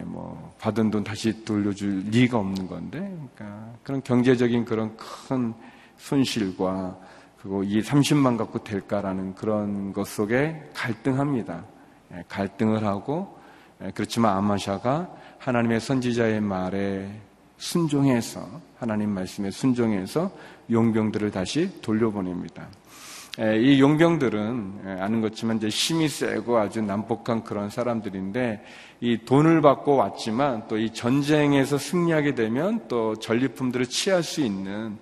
뭐 0.05 0.53
받은 0.59 0.91
돈 0.91 1.03
다시 1.03 1.43
돌려줄 1.43 2.05
리가 2.11 2.37
없는 2.37 2.67
건데, 2.67 2.99
그러니까 3.35 3.73
그런 3.83 4.03
경제적인 4.03 4.65
그런 4.65 4.95
큰 4.97 5.53
손실과 5.97 6.97
그리고 7.43 7.63
이 7.63 7.81
30만 7.81 8.37
갖고 8.37 8.63
될까라는 8.63 9.35
그런 9.35 9.91
것 9.91 10.07
속에 10.07 10.69
갈등합니다. 10.73 11.65
예, 12.13 12.23
갈등을 12.29 12.85
하고 12.85 13.37
예, 13.83 13.91
그렇지만 13.93 14.37
아마샤가 14.37 15.09
하나님의 15.39 15.81
선지자의 15.81 16.39
말에 16.39 17.11
순종해서 17.57 18.47
하나님 18.79 19.09
말씀에 19.09 19.51
순종해서 19.51 20.31
용병들을 20.71 21.31
다시 21.31 21.81
돌려보냅니다. 21.81 22.67
이 23.39 23.81
용병들은 23.81 24.97
아는 24.99 25.21
것지만 25.21 25.57
이제 25.57 25.67
힘이 25.67 26.07
세고 26.07 26.57
아주 26.57 26.81
난폭한 26.81 27.43
그런 27.43 27.71
사람들인데 27.71 28.63
이 29.01 29.17
돈을 29.25 29.61
받고 29.61 29.95
왔지만 29.95 30.67
또 30.67 30.77
이 30.77 30.91
전쟁에서 30.91 31.79
승리하게 31.79 32.35
되면 32.35 32.87
또 32.87 33.15
전리품들을 33.15 33.87
취할 33.87 34.21
수 34.21 34.41
있는 34.41 34.97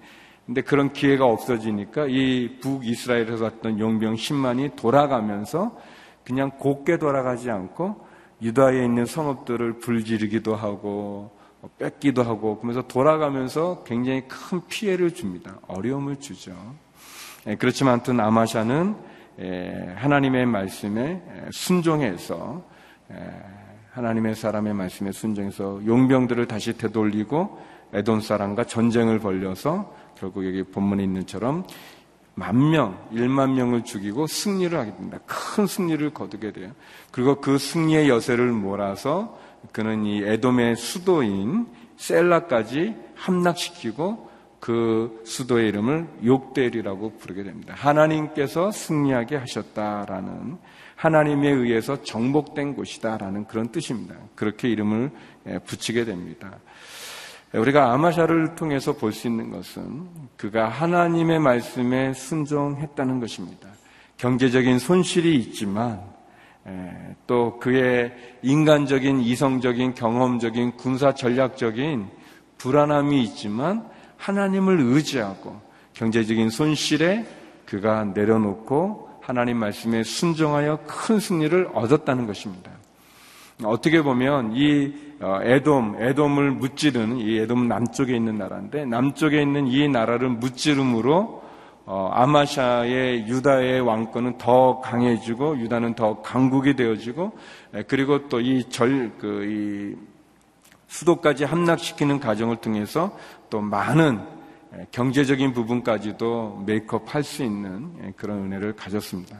근데 0.45 0.61
그런 0.61 0.93
기회가 0.93 1.25
없어지니까 1.25 2.07
이 2.07 2.57
북이스라엘에서 2.61 3.43
왔던 3.43 3.79
용병 3.79 4.15
10만이 4.15 4.75
돌아가면서 4.75 5.77
그냥 6.23 6.51
곱게 6.57 6.97
돌아가지 6.97 7.49
않고 7.51 8.05
유다에 8.41 8.83
있는 8.83 9.05
성읍들을 9.05 9.79
불지르기도 9.79 10.55
하고 10.55 11.31
뺏기도 11.77 12.23
하고 12.23 12.57
그러면서 12.57 12.87
돌아가면서 12.87 13.83
굉장히 13.85 14.23
큰 14.27 14.61
피해를 14.67 15.13
줍니다. 15.13 15.59
어려움을 15.67 16.19
주죠. 16.19 16.53
예, 17.47 17.55
그렇지만 17.55 17.95
아무튼 17.95 18.19
아마샤는 18.19 18.95
예, 19.39 19.93
하나님의 19.97 20.45
말씀에 20.45 21.21
순종해서 21.51 22.63
예, 23.11 23.15
하나님의 23.91 24.35
사람의 24.35 24.73
말씀에 24.73 25.11
순종해서 25.11 25.81
용병들을 25.85 26.47
다시 26.47 26.77
되돌리고 26.77 27.59
에돈 27.93 28.21
사람과 28.21 28.63
전쟁을 28.65 29.19
벌려서 29.19 29.93
결국 30.15 30.45
여기 30.45 30.63
본문에 30.63 31.03
있는 31.03 31.25
처럼 31.25 31.65
만 32.35 32.71
명, 32.71 32.97
1만 33.11 33.53
명을 33.53 33.83
죽이고 33.83 34.27
승리를 34.27 34.77
하게 34.77 34.95
됩니다. 34.95 35.19
큰 35.25 35.67
승리를 35.67 36.13
거두게 36.13 36.51
돼요. 36.51 36.71
그리고 37.11 37.41
그 37.41 37.57
승리의 37.57 38.07
여세를 38.07 38.51
몰아서 38.51 39.37
그는 39.73 40.05
이 40.05 40.23
에돔의 40.23 40.77
수도인 40.77 41.67
셀라까지 41.97 42.95
함락시키고 43.15 44.30
그 44.61 45.21
수도의 45.25 45.69
이름을 45.69 46.07
욕대리라고 46.23 47.17
부르게 47.17 47.43
됩니다. 47.43 47.73
하나님께서 47.75 48.71
승리하게 48.71 49.37
하셨다라는 49.37 50.57
하나님에 50.95 51.49
의해서 51.49 52.03
정복된 52.03 52.75
곳이다라는 52.75 53.47
그런 53.47 53.71
뜻입니다. 53.71 54.15
그렇게 54.35 54.69
이름을 54.69 55.09
예, 55.47 55.57
붙이게 55.59 56.05
됩니다. 56.05 56.59
우리가 57.53 57.91
아마샤를 57.91 58.53
통해서 58.55 58.93
볼 58.93 59.11
수 59.11 59.27
있는 59.27 59.49
것은 59.49 60.07
그가 60.37 60.69
하나님의 60.69 61.39
말씀에 61.39 62.13
순종했다는 62.13 63.19
것입니다. 63.19 63.67
경제적인 64.17 64.77
손실이 64.77 65.35
있지만 65.37 66.01
또 67.25 67.57
그의 67.59 68.13
인간적인 68.43 69.21
이성적인 69.21 69.95
경험적인 69.95 70.77
군사 70.77 71.15
전략적인 71.15 72.07
불안함이 72.59 73.23
있지만 73.23 73.89
하나님을 74.21 74.79
의지하고 74.79 75.59
경제적인 75.93 76.49
손실에 76.49 77.25
그가 77.65 78.05
내려놓고 78.05 79.09
하나님 79.21 79.57
말씀에 79.57 80.03
순종하여 80.03 80.79
큰 80.85 81.19
승리를 81.19 81.69
얻었다는 81.73 82.27
것입니다. 82.27 82.71
어떻게 83.63 84.01
보면 84.01 84.53
이 84.55 84.93
어, 85.21 85.39
에돔, 85.43 85.97
에돔을 85.99 86.51
무찌르는 86.51 87.17
이 87.17 87.37
에돔 87.37 87.67
남쪽에 87.67 88.15
있는 88.15 88.37
나라인데 88.37 88.85
남쪽에 88.85 89.41
있는 89.41 89.67
이 89.67 89.87
나라를 89.87 90.29
무찌름으로 90.29 91.41
어, 91.85 92.09
아마샤의 92.13 93.27
유다의 93.27 93.81
왕권은 93.81 94.37
더 94.37 94.79
강해지고 94.81 95.59
유다는 95.59 95.93
더 95.95 96.21
강국이 96.21 96.75
되어지고 96.75 97.33
그리고 97.87 98.27
또 98.29 98.39
이 98.39 98.63
절, 98.69 99.11
그, 99.19 99.45
이 99.45 100.10
수도까지 100.91 101.45
함락시키는 101.45 102.19
과정을 102.19 102.57
통해서 102.57 103.17
또 103.49 103.61
많은 103.61 104.19
경제적인 104.91 105.53
부분까지도 105.53 106.63
메이크업 106.65 107.15
할 107.15 107.23
수 107.23 107.43
있는 107.43 108.13
그런 108.17 108.39
은혜를 108.45 108.75
가졌습니다. 108.75 109.37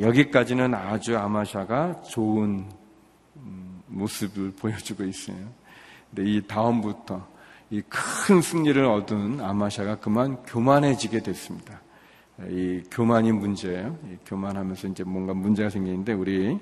여기까지는 0.00 0.72
아주 0.74 1.18
아마샤가 1.18 2.02
좋은 2.02 2.64
음, 3.36 3.82
모습을 3.88 4.52
보여주고 4.52 5.04
있어요. 5.04 5.36
근데 6.14 6.30
이 6.30 6.46
다음부터 6.46 7.26
이 7.70 7.82
큰 7.88 8.40
승리를 8.40 8.82
얻은 8.84 9.40
아마샤가 9.40 9.96
그만 9.96 10.42
교만해지게 10.44 11.20
됐습니다. 11.20 11.80
이 12.48 12.82
교만이 12.90 13.32
문제예요. 13.32 13.98
이 14.12 14.16
교만하면서 14.24 14.88
이제 14.88 15.02
뭔가 15.04 15.34
문제가 15.34 15.68
생기는데 15.70 16.12
우리 16.12 16.58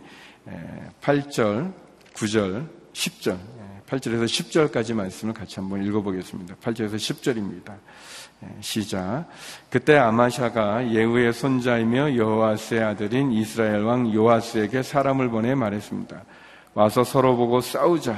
8절, 1.02 1.72
9절, 2.14 2.68
10절, 2.92 3.36
8절에서 3.88 4.24
10절까지 4.24 4.94
말씀을 4.94 5.34
같이 5.34 5.56
한번 5.60 5.84
읽어보겠습니다. 5.84 6.54
8절에서 6.56 6.94
10절입니다. 6.94 7.74
시작. 8.60 9.26
그때 9.70 9.96
아마샤가 9.96 10.90
예후의 10.90 11.32
손자이며 11.32 12.16
여호아스의 12.16 12.82
아들인 12.82 13.32
이스라엘 13.32 13.82
왕 13.82 14.12
요아스에게 14.12 14.82
사람을 14.82 15.28
보내 15.28 15.54
말했습니다. 15.54 16.24
와서 16.74 17.04
서로 17.04 17.36
보고 17.36 17.60
싸우자. 17.60 18.16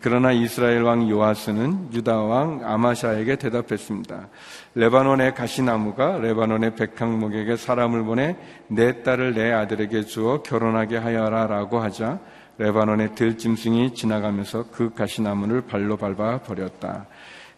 그러나 0.00 0.32
이스라엘 0.32 0.82
왕 0.82 1.08
요아스는 1.08 1.90
유다 1.92 2.22
왕 2.22 2.60
아마샤에게 2.64 3.36
대답했습니다. 3.36 4.28
레바논의 4.74 5.34
가시나무가 5.34 6.18
레바논의 6.18 6.74
백향목에게 6.74 7.56
사람을 7.56 8.02
보내 8.02 8.36
내 8.66 9.04
딸을 9.04 9.34
내 9.34 9.52
아들에게 9.52 10.02
주어 10.06 10.42
결혼하게 10.42 10.96
하여라라고 10.96 11.78
하자 11.78 12.18
레바논의 12.58 13.14
들짐승이 13.14 13.94
지나가면서 13.94 14.66
그 14.72 14.92
가시나무를 14.94 15.62
발로 15.62 15.96
밟아 15.96 16.38
버렸다. 16.38 17.06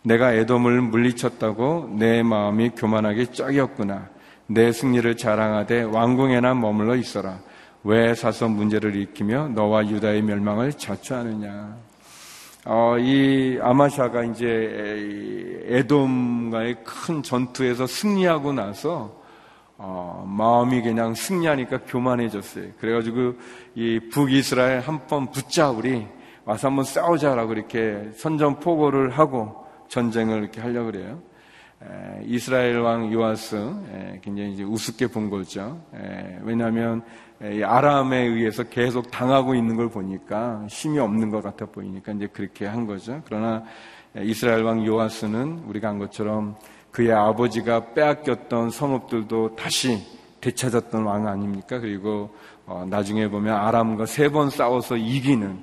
내가 0.03 0.35
애돔을 0.35 0.81
물리쳤다고 0.81 1.97
내 1.99 2.23
마음이 2.23 2.71
교만하게 2.71 3.27
짝이었구나. 3.33 4.09
내 4.47 4.73
승리를 4.73 5.17
자랑하되 5.17 5.83
왕궁에나 5.83 6.55
머물러 6.55 6.97
있어라. 6.97 7.39
왜 7.85 8.15
사서 8.15 8.49
문제를 8.49 8.97
일으키며 8.97 9.49
너와 9.49 9.89
유다의 9.89 10.23
멸망을 10.23 10.73
자초하느냐. 10.73 11.77
어, 12.65 12.97
이 12.99 13.59
아마샤가 13.63 14.25
이제 14.25 15.65
에돔과의 15.69 16.77
큰 16.85 17.23
전투에서 17.23 17.87
승리하고 17.87 18.53
나서 18.53 19.18
어, 19.81 20.25
마음이 20.27 20.83
그냥 20.83 21.15
승리하니까 21.15 21.83
교만해졌어요. 21.87 22.73
그래가지고 22.81 23.35
이 23.77 24.01
북이스라엘 24.13 24.81
한 24.81 25.07
번 25.07 25.31
붙자우리 25.31 26.07
와서 26.45 26.67
한번 26.69 26.85
싸우자라고 26.85 27.53
이렇게 27.53 28.11
선전포고를 28.17 29.11
하고 29.11 29.65
전쟁을 29.89 30.39
이렇게 30.39 30.61
하려고 30.61 30.91
그래요. 30.91 31.21
에, 31.81 32.23
이스라엘 32.25 32.79
왕 32.81 33.13
요아스 33.13 33.55
에, 33.95 34.21
굉장히 34.23 34.53
이제 34.55 34.65
우습게 34.65 35.07
본 35.07 35.31
거죠. 35.31 35.81
에, 35.95 36.39
왜냐하면 36.43 37.03
아람에 37.41 38.19
의해서 38.19 38.65
계속 38.65 39.13
당하고 39.13 39.55
있는 39.55 39.77
걸 39.77 39.89
보니까 39.89 40.67
힘이 40.69 40.99
없는 40.99 41.31
것 41.31 41.41
같아 41.41 41.67
보이니까 41.67 42.11
이제 42.13 42.27
그렇게 42.27 42.67
한 42.67 42.85
거죠. 42.85 43.23
그러나 43.27 43.63
이스라엘 44.17 44.65
왕 44.65 44.85
요아스는 44.85 45.63
우리가 45.69 45.87
한 45.89 45.99
것처럼 46.01 46.57
그의 46.99 47.13
아버지가 47.13 47.95
빼앗겼던 47.95 48.71
성읍들도 48.71 49.55
다시 49.55 50.05
되찾았던 50.41 51.05
왕 51.05 51.29
아닙니까? 51.29 51.79
그리고 51.79 52.35
어, 52.67 52.85
나중에 52.91 53.29
보면 53.29 53.55
아람과 53.55 54.05
세 54.07 54.31
번 54.31 54.51
싸워서 54.51 54.97
이기는 54.97 55.61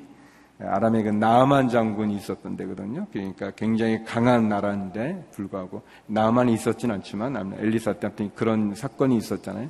아람에 0.61 1.03
그 1.03 1.09
나만 1.09 1.67
장군이 1.67 2.15
있었던 2.15 2.55
데거든요. 2.55 3.07
그러니까 3.11 3.51
굉장히 3.51 4.01
강한 4.05 4.47
나라인데 4.47 5.27
불구하고 5.33 5.81
나만 6.05 6.47
있었진 6.47 6.89
않지만 6.91 7.55
엘리사 7.59 7.95
때한테 7.95 8.29
그런 8.33 8.73
사건이 8.73 9.17
있었잖아요. 9.17 9.69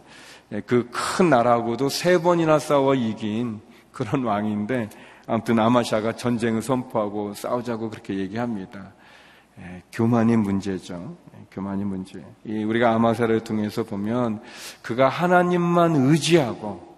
예, 0.51 0.62
그큰 0.62 1.32
나라하고도 1.32 1.89
세 1.89 2.21
번이나 2.21 2.60
싸워 2.60 2.93
이긴 2.93 3.60
그런 3.91 4.23
왕인데 4.23 4.89
아무튼 5.25 5.58
아마샤가 5.58 6.12
전쟁을 6.12 6.62
선포하고 6.62 7.34
싸우자고 7.34 7.89
그렇게 7.89 8.19
얘기합니다. 8.19 8.93
예, 9.60 9.84
교만이 9.91 10.38
문제죠. 10.38 11.18
예, 11.34 11.46
교만이 11.52 11.84
문제. 11.84 12.24
우리가 12.46 12.94
아마사를 12.94 13.39
통해서 13.44 13.84
보면 13.84 14.41
그가 14.82 15.10
하나님만 15.10 15.96
의지하고 15.96 16.96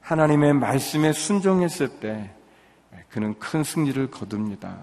하나님의 0.00 0.54
말씀에 0.54 1.12
순종했을 1.12 2.00
때 2.00 2.30
그는 3.10 3.38
큰 3.38 3.64
승리를 3.64 4.10
거둡니다. 4.10 4.78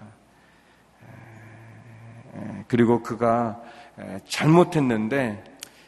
그리고 2.68 3.02
그가 3.02 3.62
잘못했는데 4.28 5.44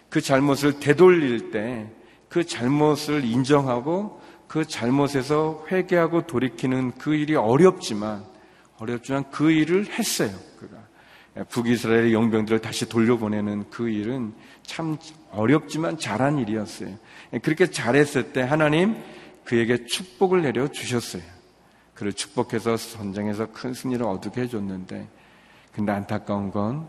그 0.10 0.22
잘못을 0.22 0.80
되돌릴 0.80 1.52
때 1.52 1.89
그 2.36 2.46
잘못을 2.46 3.24
인정하고 3.24 4.20
그 4.50 4.65
잘못에서 4.65 5.65
회개하고 5.72 6.28
돌이키는 6.28 6.91
그 6.98 7.15
일이 7.15 7.34
어렵지만 7.34 8.26
어렵지만 8.78 9.32
그 9.32 9.52
일을 9.52 9.86
했어요. 9.86 10.32
그가 11.36 11.43
북이스라엘의 11.50 12.13
용병들을 12.13 12.62
다시 12.62 12.88
돌려보내는 12.88 13.69
그 13.69 13.89
일은 13.89 14.34
참 14.63 14.98
어렵지만 15.32 16.00
잘한 16.00 16.39
일이었어요. 16.39 16.95
그렇게 17.41 17.69
잘했을 17.69 18.32
때 18.32 18.41
하나님 18.41 18.95
그에게 19.43 19.86
축복을 19.86 20.41
내려 20.41 20.69
주셨어요. 20.69 21.21
그를 21.93 22.13
축복해서 22.13 22.78
전쟁에서 22.78 23.52
큰 23.52 23.74
승리를 23.74 24.04
얻게 24.06 24.41
해줬는데 24.41 25.08
근데 25.74 25.91
안타까운 25.91 26.52
건 26.52 26.88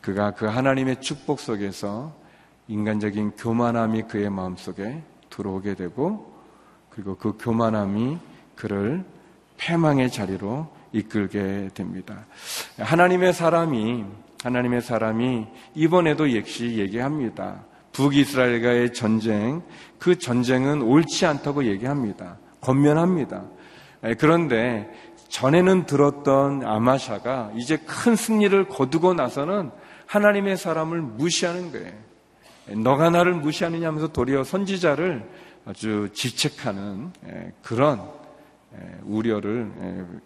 그가 0.00 0.32
그 0.32 0.46
하나님의 0.46 1.02
축복 1.02 1.38
속에서 1.38 2.18
인간적인 2.66 3.32
교만함이 3.32 4.02
그의 4.02 4.30
마음 4.30 4.56
속에 4.56 5.02
들어오게 5.28 5.74
되고 5.74 6.34
그리고 6.88 7.16
그 7.16 7.36
교만함이 7.38 8.18
그를 8.56 9.04
패망의 9.58 10.10
자리로 10.10 10.79
이끌게 10.92 11.70
됩니다. 11.74 12.26
하나님의 12.78 13.32
사람이 13.32 14.04
하나님의 14.42 14.80
사람이 14.80 15.46
이번에도 15.74 16.34
역시 16.36 16.78
얘기합니다. 16.78 17.64
북이스라엘과의 17.92 18.92
전쟁, 18.94 19.62
그 19.98 20.18
전쟁은 20.18 20.82
옳지 20.82 21.26
않다고 21.26 21.64
얘기합니다. 21.64 22.38
권면합니다. 22.60 23.44
그런데 24.18 24.88
전에는 25.28 25.86
들었던 25.86 26.66
아마샤가 26.66 27.52
이제 27.56 27.76
큰 27.76 28.16
승리를 28.16 28.68
거두고 28.68 29.14
나서는 29.14 29.70
하나님의 30.06 30.56
사람을 30.56 31.02
무시하는 31.02 31.70
거예요. 31.70 31.92
너가 32.82 33.10
나를 33.10 33.34
무시하느냐 33.34 33.88
하면서 33.88 34.08
도리어 34.08 34.44
선지자를 34.44 35.28
아주 35.66 36.08
지책하는 36.14 37.12
그런 37.62 38.00
우려를 39.04 39.70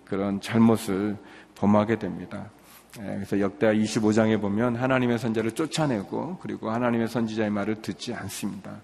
그런 0.05 0.41
잘못을 0.41 1.17
범하게 1.55 1.99
됩니다. 1.99 2.51
그래서 2.95 3.41
역대하 3.41 3.73
25장에 3.73 4.41
보면 4.41 4.77
하나님의 4.77 5.19
선자를 5.19 5.53
쫓아내고 5.53 6.39
그리고 6.41 6.71
하나님의 6.71 7.09
선지자의 7.09 7.51
말을 7.51 7.83
듣지 7.83 8.15
않습니다. 8.15 8.81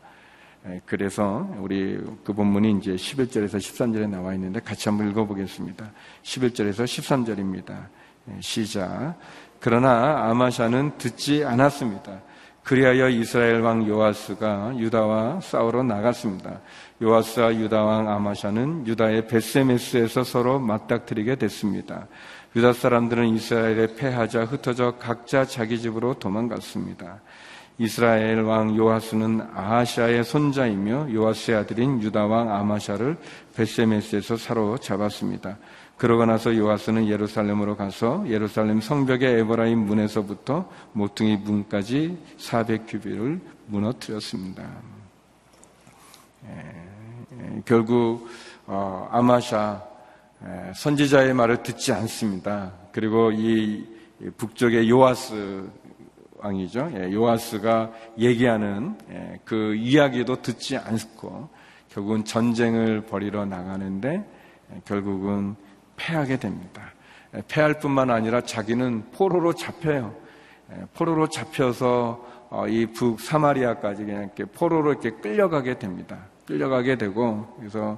그래서 0.85 1.49
우리 1.59 1.99
그 2.25 2.33
본문이 2.33 2.79
이제 2.79 2.93
11절에서 2.93 3.57
13절에 3.57 4.09
나와 4.09 4.35
있는데 4.35 4.61
같이 4.61 4.89
한번 4.89 5.09
읽어보겠습니다. 5.11 5.91
11절에서 6.23 6.85
13절입니다. 6.85 7.87
시작. 8.41 9.17
그러나 9.61 10.29
아마샤는 10.29 10.99
듣지 10.99 11.45
않았습니다. 11.45 12.21
그리하여 12.63 13.09
이스라엘 13.09 13.61
왕 13.61 13.87
요아스가 13.87 14.77
유다와 14.77 15.41
싸우러 15.41 15.83
나갔습니다. 15.83 16.61
요아스와 17.03 17.55
유다 17.55 17.83
왕 17.83 18.09
아마샤는 18.09 18.87
유다의 18.87 19.27
베세메스에서 19.29 20.23
서로 20.23 20.59
맞닥뜨리게 20.59 21.37
됐습니다. 21.37 22.07
유다 22.55 22.75
사람들은 22.75 23.29
이스라엘에 23.29 23.95
패하자 23.97 24.45
흩어져 24.45 24.97
각자 24.99 25.45
자기 25.45 25.79
집으로 25.81 26.15
도망갔습니다. 26.15 27.21
이스라엘 27.79 28.41
왕 28.43 28.77
요아스는 28.77 29.41
아하샤의 29.55 30.25
손자이며 30.25 31.15
요아스의 31.15 31.57
아들인 31.57 32.03
유다 32.03 32.27
왕 32.27 32.55
아마샤를 32.55 33.17
베세메스에서 33.57 34.37
사로잡았습니다. 34.37 35.57
그러고 35.97 36.27
나서 36.27 36.55
요아스는 36.55 37.09
예루살렘으로 37.09 37.77
가서 37.77 38.25
예루살렘 38.29 38.83
성벽의 38.83 39.41
에버라임 39.41 39.79
문에서부터 39.79 40.69
모퉁이 40.93 41.37
문까지 41.39 42.19
400규비를 42.39 43.41
무너뜨렸습니다. 43.67 44.63
에, 46.47 46.51
에, 46.51 46.90
결국 47.65 48.29
어, 48.67 49.09
아마샤 49.11 49.83
선지자의 50.75 51.35
말을 51.35 51.63
듣지 51.63 51.93
않습니다. 51.93 52.73
그리고 52.93 53.31
이 53.33 53.87
북쪽의 54.37 54.89
요아스 54.89 55.69
왕이죠. 56.39 56.93
예, 56.97 57.13
요아스가 57.13 57.93
얘기하는 58.19 58.97
예, 59.11 59.41
그 59.45 59.75
이야기도 59.75 60.41
듣지 60.41 60.77
않고 60.79 61.51
결국은 61.91 62.25
전쟁을 62.25 63.03
벌이러 63.03 63.45
나가는데 63.45 64.25
예, 64.73 64.81
결국은 64.87 65.57
패하게 65.97 66.39
됩니다. 66.39 66.83
패할 67.47 67.79
뿐만 67.79 68.11
아니라 68.11 68.41
자기는 68.41 69.11
포로로 69.13 69.53
잡혀요. 69.53 70.15
포로로 70.95 71.29
잡혀서 71.29 72.27
어, 72.51 72.67
이 72.67 72.87
북 72.87 73.21
사마리아까지 73.21 74.05
그냥 74.05 74.23
이렇게 74.25 74.45
포로로 74.45 74.93
이렇게 74.93 75.11
끌려가게 75.11 75.79
됩니다. 75.79 76.27
끌려가게 76.51 76.97
되고 76.97 77.47
그래서 77.59 77.97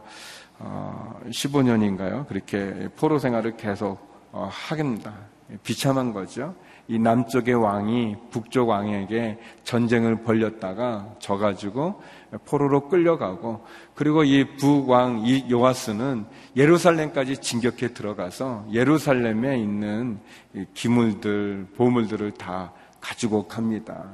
15년인가요? 0.59 2.21
어, 2.21 2.27
그렇게 2.29 2.89
포로 2.97 3.19
생활을 3.19 3.57
계속 3.57 3.99
어, 4.31 4.49
하겠다. 4.51 5.15
비참한 5.63 6.13
거죠. 6.13 6.55
이 6.89 6.99
남쪽의 6.99 7.55
왕이 7.55 8.17
북쪽 8.31 8.69
왕에게 8.69 9.39
전쟁을 9.65 10.23
벌렸다가 10.23 11.15
져가지고 11.19 12.03
포로로 12.45 12.89
끌려가고 12.89 13.65
그리고 13.95 14.25
이 14.25 14.45
북왕 14.57 15.23
이 15.25 15.47
요아스는 15.51 16.27
예루살렘까지 16.57 17.39
진격해 17.39 17.95
들어가서 17.95 18.67
예루살렘에 18.73 19.59
있는 19.59 20.21
기물들 20.75 21.67
보물들을 21.77 22.33
다 22.33 22.73
가지고 23.01 23.47
갑니다. 23.47 24.05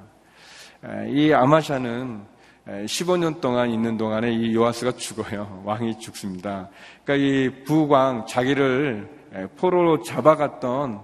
이 1.08 1.32
아마샤는 1.32 2.37
15년 2.68 3.40
동안 3.40 3.70
있는 3.70 3.96
동안에 3.96 4.30
이 4.30 4.54
요아스가 4.54 4.92
죽어요. 4.92 5.62
왕이 5.64 5.98
죽습니다. 5.98 6.68
그러니까 7.02 7.26
이 7.26 7.64
북왕 7.64 8.26
자기를 8.26 9.08
포로로 9.56 10.02
잡아갔던 10.02 11.00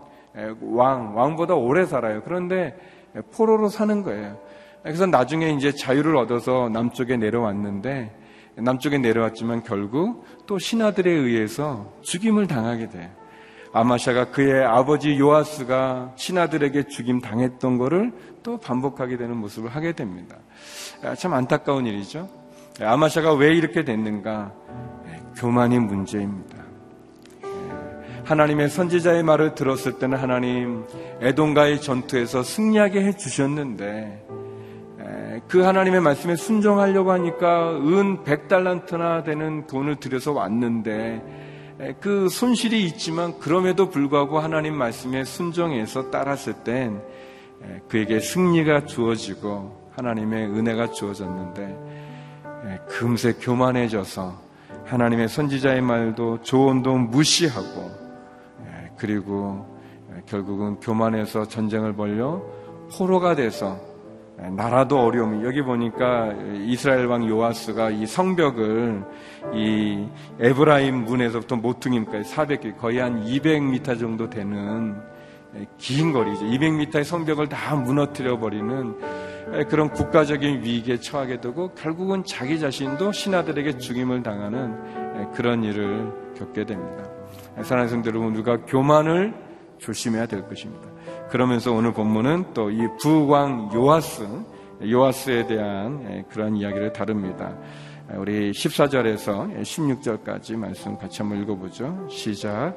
왕, 0.60 1.16
왕보다 1.16 1.54
오래 1.54 1.86
살아요. 1.86 2.22
그런데 2.22 2.76
포로로 3.32 3.68
사는 3.68 4.02
거예요. 4.02 4.38
그래서 4.82 5.06
나중에 5.06 5.52
이제 5.52 5.72
자유를 5.72 6.16
얻어서 6.16 6.68
남쪽에 6.68 7.16
내려왔는데 7.16 8.14
남쪽에 8.56 8.98
내려왔지만 8.98 9.62
결국 9.62 10.26
또 10.46 10.58
신하들에 10.58 11.10
의해서 11.10 11.90
죽임을 12.02 12.46
당하게 12.46 12.90
돼요. 12.90 13.08
아마샤가 13.74 14.26
그의 14.26 14.64
아버지 14.64 15.18
요아스가 15.18 16.12
신하들에게 16.14 16.84
죽임 16.84 17.20
당했던 17.20 17.76
것을 17.76 18.12
또 18.44 18.56
반복하게 18.56 19.16
되는 19.16 19.36
모습을 19.36 19.68
하게 19.68 19.92
됩니다. 19.92 20.36
아, 21.02 21.16
참 21.16 21.34
안타까운 21.34 21.84
일이죠. 21.84 22.28
아마샤가 22.80 23.34
왜 23.34 23.52
이렇게 23.52 23.84
됐는가? 23.84 24.52
네, 25.04 25.20
교만이 25.36 25.80
문제입니다. 25.80 26.56
네, 27.42 28.22
하나님의 28.22 28.68
선지자의 28.68 29.24
말을 29.24 29.56
들었을 29.56 29.98
때는 29.98 30.18
하나님 30.18 30.84
에돔과의 31.20 31.80
전투에서 31.80 32.44
승리하게 32.44 33.02
해 33.02 33.16
주셨는데 33.16 34.26
네, 34.98 35.40
그 35.48 35.62
하나님의 35.62 36.00
말씀에 36.00 36.36
순종하려고 36.36 37.10
하니까 37.10 37.72
은 37.72 38.22
100달란트나 38.22 39.24
되는 39.24 39.66
돈을 39.66 39.96
들여서 39.96 40.30
왔는데 40.30 41.43
그 42.00 42.28
손실이 42.28 42.84
있지만 42.86 43.38
그럼에도 43.38 43.90
불구하고 43.90 44.38
하나님 44.38 44.76
말씀에 44.76 45.24
순종해서 45.24 46.10
따랐을 46.10 46.54
땐 46.64 47.02
그에게 47.88 48.20
승리가 48.20 48.86
주어지고 48.86 49.90
하나님의 49.96 50.46
은혜가 50.48 50.92
주어졌는데 50.92 51.94
예, 52.66 52.78
금세 52.88 53.32
교만해져서 53.34 54.42
하나님의 54.86 55.28
선지자의 55.28 55.82
말도 55.82 56.42
조언도 56.42 56.96
무시하고 56.96 57.90
예, 58.66 58.90
그리고 58.96 59.66
예, 60.10 60.22
결국은 60.26 60.80
교만해서 60.80 61.46
전쟁을 61.46 61.94
벌려 61.94 62.42
포로가 62.96 63.34
돼서 63.34 63.78
나라도 64.36 65.00
어려움이 65.00 65.44
여기 65.44 65.62
보니까 65.62 66.32
이스라엘 66.66 67.06
왕 67.06 67.26
요아스가 67.28 67.90
이 67.90 68.06
성벽을 68.06 69.04
이 69.54 70.06
에브라임 70.40 71.04
문에서부터 71.04 71.56
모퉁이까지 71.56 72.34
400개 72.34 72.76
거의 72.76 72.98
한 72.98 73.24
200m 73.24 73.98
정도 73.98 74.28
되는 74.28 74.96
긴 75.78 76.12
거리죠. 76.12 76.44
200m의 76.46 77.04
성벽을 77.04 77.48
다 77.48 77.76
무너뜨려 77.76 78.38
버리는 78.38 78.96
그런 79.68 79.90
국가적인 79.90 80.62
위기에 80.62 80.98
처하게 80.98 81.40
되고 81.40 81.72
결국은 81.74 82.24
자기 82.24 82.58
자신도 82.58 83.12
신하들에게 83.12 83.78
죽임을 83.78 84.22
당하는 84.22 85.32
그런 85.32 85.62
일을 85.62 86.12
겪게 86.36 86.64
됩니다. 86.64 87.04
사랑하는 87.62 87.88
성도 87.88 88.10
여러분, 88.10 88.34
우리가 88.34 88.64
교만을 88.64 89.32
조심해야 89.78 90.26
될 90.26 90.48
것입니다. 90.48 90.88
그러면서 91.30 91.72
오늘 91.72 91.92
본문은 91.92 92.54
또 92.54 92.70
이 92.70 92.86
부왕 93.00 93.70
요아스, 93.74 94.26
요아스에 94.84 95.46
대한 95.46 96.24
그런 96.28 96.56
이야기를 96.56 96.92
다룹니다. 96.92 97.56
우리 98.16 98.50
14절에서 98.50 99.62
16절까지 99.62 100.56
말씀 100.56 100.98
같이 100.98 101.22
한번 101.22 101.40
읽어보죠. 101.42 102.06
시작. 102.10 102.76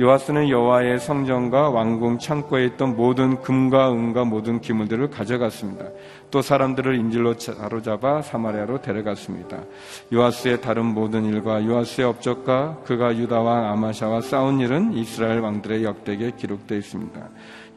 요아스는 0.00 0.48
여호와의 0.48 0.98
성전과 0.98 1.68
왕궁 1.68 2.18
창고에 2.18 2.64
있던 2.66 2.96
모든 2.96 3.42
금과 3.42 3.92
은과 3.92 4.24
모든 4.24 4.62
기물들을 4.62 5.10
가져갔습니다. 5.10 5.84
또 6.30 6.40
사람들을 6.40 6.96
인질로 6.96 7.34
사로잡아 7.38 8.22
사마리아로 8.22 8.80
데려갔습니다. 8.80 9.58
요아스의 10.10 10.62
다른 10.62 10.86
모든 10.86 11.26
일과 11.26 11.62
요아스의 11.62 12.06
업적과 12.06 12.78
그가 12.86 13.14
유다 13.14 13.42
왕 13.42 13.70
아마샤와 13.72 14.22
싸운 14.22 14.58
일은 14.60 14.94
이스라엘 14.94 15.40
왕들의 15.40 15.84
역대기에 15.84 16.32
기록되어 16.38 16.78
있습니다. 16.78 17.28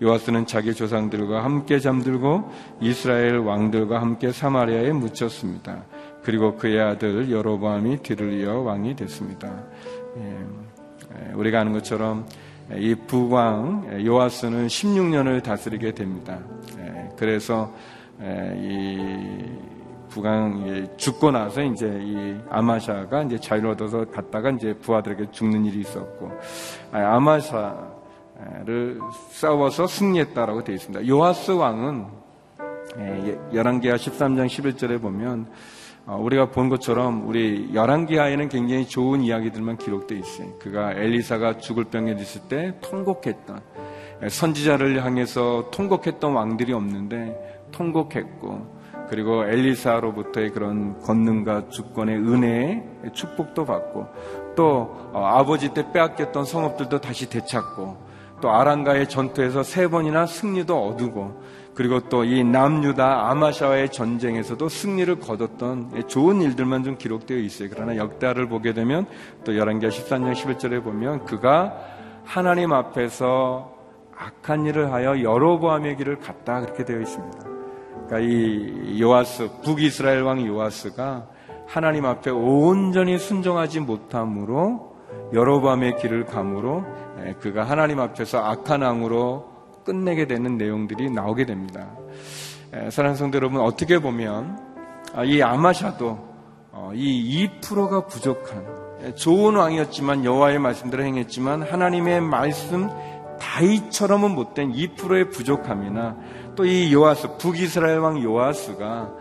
요아스는 0.01 0.45
자기 0.45 0.73
조상들과 0.73 1.43
함께 1.43 1.79
잠들고 1.79 2.51
이스라엘 2.81 3.37
왕들과 3.37 4.01
함께 4.01 4.31
사마리아에 4.31 4.91
묻혔습니다. 4.91 5.83
그리고 6.23 6.55
그의 6.55 6.81
아들 6.81 7.31
여로보암이 7.31 7.97
뒤를 8.03 8.33
이어 8.33 8.59
왕이 8.59 8.95
됐습니다. 8.95 9.63
예, 10.17 11.33
우리가 11.33 11.61
아는 11.61 11.71
것처럼 11.73 12.25
이 12.75 12.95
부왕 13.07 14.05
요아스는 14.05 14.67
16년을 14.67 15.43
다스리게 15.43 15.93
됩니다. 15.93 16.39
예, 16.79 17.09
그래서 17.17 17.71
이 18.57 18.97
부강 20.09 20.87
죽고 20.95 21.31
나서 21.31 21.61
이제 21.61 21.99
이 22.01 22.35
아마샤가 22.49 23.23
이제 23.23 23.37
자유를 23.37 23.71
얻어서 23.71 24.05
갔다가 24.05 24.49
이제 24.51 24.73
부하들에게 24.73 25.31
죽는 25.31 25.65
일이 25.65 25.81
있었고 25.81 26.31
아마샤 26.93 27.94
싸워서 29.31 29.87
승리했다라고 29.87 30.63
되어 30.63 30.75
있습니다. 30.75 31.07
요하스 31.07 31.51
왕은 31.51 32.05
예, 32.97 33.37
열왕기하 33.53 33.95
13장 33.95 34.47
11절에 34.47 35.01
보면 35.01 35.47
어, 36.05 36.17
우리가 36.21 36.51
본 36.51 36.69
것처럼 36.69 37.27
우리 37.27 37.71
열왕기하에는 37.73 38.47
굉장히 38.47 38.87
좋은 38.87 39.21
이야기들만 39.21 39.77
기록되어 39.77 40.17
있어요. 40.17 40.57
그가 40.59 40.93
엘리사가 40.93 41.57
죽을 41.57 41.85
병에 41.85 42.13
있을 42.13 42.41
때 42.47 42.75
통곡했던 42.81 43.61
예, 44.23 44.29
선지자를 44.29 45.03
향해서 45.03 45.69
통곡했던 45.71 46.33
왕들이 46.33 46.73
없는데 46.73 47.63
통곡했고 47.71 48.75
그리고 49.09 49.43
엘리사로부터의 49.43 50.51
그런 50.51 50.99
권능과 51.01 51.69
주권의 51.69 52.15
은혜의 52.17 52.83
축복도 53.13 53.65
받고 53.65 54.07
또 54.55 55.09
어, 55.13 55.25
아버지 55.25 55.73
때 55.73 55.91
빼앗겼던 55.91 56.45
성읍들도 56.45 57.01
다시 57.01 57.29
되찾고 57.29 58.04
또 58.41 58.51
아랑가의 58.51 59.07
전투에서 59.09 59.63
세 59.63 59.87
번이나 59.87 60.25
승리도 60.25 60.87
얻고 60.87 61.43
그리고 61.73 61.99
또 62.07 62.23
이 62.23 62.43
남유다 62.43 63.29
아마샤와의 63.29 63.89
전쟁에서도 63.91 64.67
승리를 64.67 65.19
거뒀던 65.19 66.07
좋은 66.07 66.41
일들만 66.41 66.83
좀 66.83 66.97
기록되어 66.97 67.37
있어요. 67.37 67.69
그러나 67.71 67.97
역다를 67.97 68.47
보게 68.47 68.73
되면 68.73 69.05
또 69.43 69.51
11개 69.51 69.89
13장 69.89 70.33
11절에 70.33 70.83
보면 70.83 71.25
그가 71.25 71.73
하나님 72.23 72.71
앞에서 72.71 73.73
악한 74.17 74.65
일을 74.65 74.93
하여 74.93 75.21
여로보암의 75.21 75.97
길을 75.97 76.19
갔다 76.19 76.61
그렇게 76.61 76.85
되어 76.85 77.01
있습니다. 77.01 77.39
그러니까 78.07 78.19
이 78.19 79.01
요아스 79.01 79.61
북이스라엘 79.63 80.21
왕 80.21 80.45
요아스가 80.45 81.27
하나님 81.67 82.05
앞에 82.05 82.31
온전히 82.31 83.17
순종하지 83.17 83.81
못함으로 83.81 84.94
여로보암의 85.33 85.97
길을 85.97 86.25
감으로 86.25 86.85
그가 87.39 87.63
하나님 87.63 87.99
앞에서 87.99 88.39
악한 88.39 88.81
왕으로 88.81 89.49
끝내게 89.83 90.27
되는 90.27 90.57
내용들이 90.57 91.11
나오게 91.11 91.45
됩니다. 91.45 91.89
사랑하는 92.89 93.15
성도 93.15 93.37
여러분 93.37 93.61
어떻게 93.61 93.99
보면 93.99 94.59
아, 95.13 95.23
이 95.23 95.41
아마샤도 95.41 96.35
어, 96.71 96.91
이 96.93 97.49
2%가 97.61 98.05
부족한 98.05 99.15
좋은 99.15 99.55
왕이었지만 99.55 100.25
여호와의 100.25 100.59
말씀대로 100.59 101.03
행했지만 101.03 101.63
하나님의 101.63 102.21
말씀 102.21 102.89
다이처럼은 103.39 104.31
못된 104.31 104.73
2%의 104.73 105.29
부족함이나 105.29 106.17
또 106.55 106.65
이 106.65 106.93
요아스 106.93 107.37
북이스라엘 107.37 107.99
왕 107.99 108.21
요아스가 108.21 109.13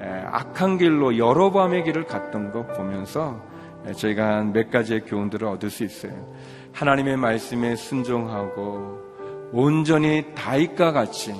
악한 0.00 0.78
길로 0.78 1.18
여러 1.18 1.50
밤의 1.50 1.84
길을 1.84 2.06
갔던 2.06 2.52
것 2.52 2.76
보면서 2.76 3.40
저희가 3.94 4.42
몇 4.44 4.70
가지의 4.70 5.02
교훈들을 5.02 5.46
얻을 5.46 5.70
수 5.70 5.84
있어요. 5.84 6.12
하나님의 6.72 7.16
말씀에 7.16 7.76
순종하고 7.76 9.00
온전히 9.52 10.24
다윗과 10.34 10.92
같이 10.92 11.34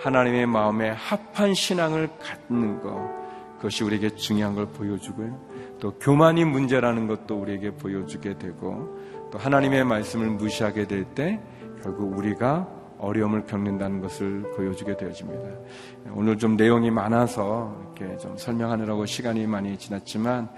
하나님의 0.00 0.46
마음에 0.46 0.90
합한 0.90 1.54
신앙을 1.54 2.08
갖는 2.18 2.80
것 2.82 3.22
그것이 3.56 3.84
우리에게 3.84 4.10
중요한 4.16 4.54
걸 4.54 4.66
보여주고요. 4.66 5.38
또 5.78 5.92
교만이 5.98 6.44
문제라는 6.44 7.06
것도 7.06 7.40
우리에게 7.40 7.70
보여주게 7.72 8.36
되고 8.36 8.98
또 9.30 9.38
하나님의 9.38 9.84
말씀을 9.84 10.30
무시하게 10.30 10.86
될 10.86 11.04
때 11.14 11.40
결국 11.82 12.16
우리가 12.16 12.68
어려움을 12.98 13.46
겪는다는 13.46 14.00
것을 14.00 14.42
보여주게 14.54 14.96
되어집니다. 14.96 15.48
오늘 16.12 16.38
좀 16.38 16.56
내용이 16.56 16.90
많아서 16.90 17.76
이렇게 17.96 18.16
좀 18.16 18.36
설명하느라고 18.36 19.06
시간이 19.06 19.46
많이 19.46 19.76
지났지만 19.76 20.48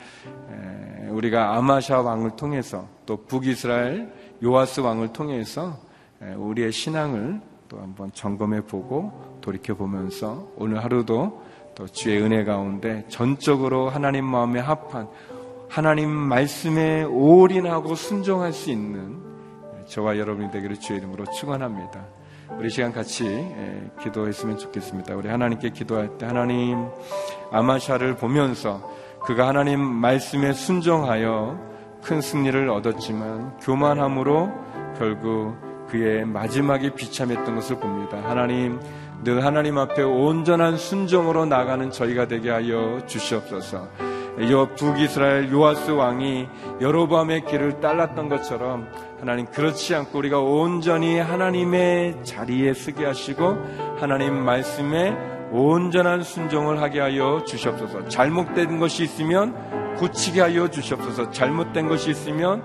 우리가 1.11 1.57
아마샤 1.57 2.01
왕을 2.01 2.37
통해서 2.37 2.87
또 3.07 3.25
북이스라엘 3.25 4.13
요아스 4.43 4.81
왕을 4.81 5.13
통해서 5.13 5.79
우리의 6.21 6.73
신앙을 6.73 7.41
또 7.69 7.79
한번 7.79 8.11
점검해 8.13 8.63
보고 8.63 9.39
돌이켜 9.41 9.75
보면서 9.75 10.49
오늘 10.57 10.83
하루도 10.83 11.43
또 11.75 11.87
주의 11.89 12.23
은혜 12.23 12.45
가운데 12.45 13.05
전적으로 13.09 13.89
하나님 13.89 14.25
마음에 14.25 14.61
합한 14.61 15.09
하나님 15.69 16.11
말씀에 16.11 17.05
올인하고 17.05 17.95
순종할 17.95 18.53
수 18.53 18.71
있는 18.71 19.19
저와 19.87 20.19
여러분이 20.19 20.51
되기를 20.51 20.79
주의 20.79 20.99
이름으로 20.99 21.25
축원합니다. 21.33 22.05
우리 22.57 22.71
시간 22.71 22.93
같이 22.93 23.25
기도했으면 24.01 24.59
좋겠습니다. 24.59 25.17
우리 25.17 25.29
하나님께 25.29 25.71
기도할 25.71 26.17
때 26.19 26.27
하나님 26.27 26.87
아마샤를 27.51 28.17
보면서 28.17 28.89
그가 29.27 29.49
하나님 29.49 29.81
말씀에 29.81 30.53
순종하여 30.53 31.59
큰 32.03 32.21
승리를 32.21 32.69
얻었지만 32.69 33.57
교만함으로 33.59 34.53
결국 34.99 35.57
그의 35.89 36.27
마지막에 36.27 36.91
비참했던 36.91 37.55
것을 37.55 37.77
봅니다. 37.77 38.19
하나님, 38.23 38.81
늘 39.23 39.43
하나님 39.43 39.79
앞에 39.79 40.03
온전한 40.03 40.77
순종으로 40.77 41.47
나가는 41.47 41.91
저희가 41.91 42.29
되게 42.29 42.51
하여 42.51 43.01
주시옵소서. 43.07 43.89
요 44.51 44.69
북이스라엘 44.75 45.51
요아스 45.53 45.93
왕이 45.93 46.49
여로밤의 46.81 47.47
길을 47.47 47.81
따랐던 47.81 48.29
것처럼 48.29 48.89
하나님 49.21 49.47
그렇지 49.47 49.95
않고 49.95 50.19
우리가 50.19 50.41
온전히 50.41 51.19
하나님의 51.19 52.25
자리에 52.25 52.75
서게 52.75 53.07
하시고 53.07 53.57
하나님 54.01 54.45
말씀에 54.45 55.34
온전한 55.55 56.25
순종을 56.25 56.83
하게 56.83 56.99
하여 56.99 57.45
주시옵소서. 57.47 58.09
잘못된 58.09 58.81
것이 58.81 59.05
있으면 59.05 59.95
고치게 59.95 60.41
하여 60.41 60.69
주시옵소서. 60.69 61.31
잘못된 61.31 61.89
것이 61.89 62.11
있으면 62.11 62.65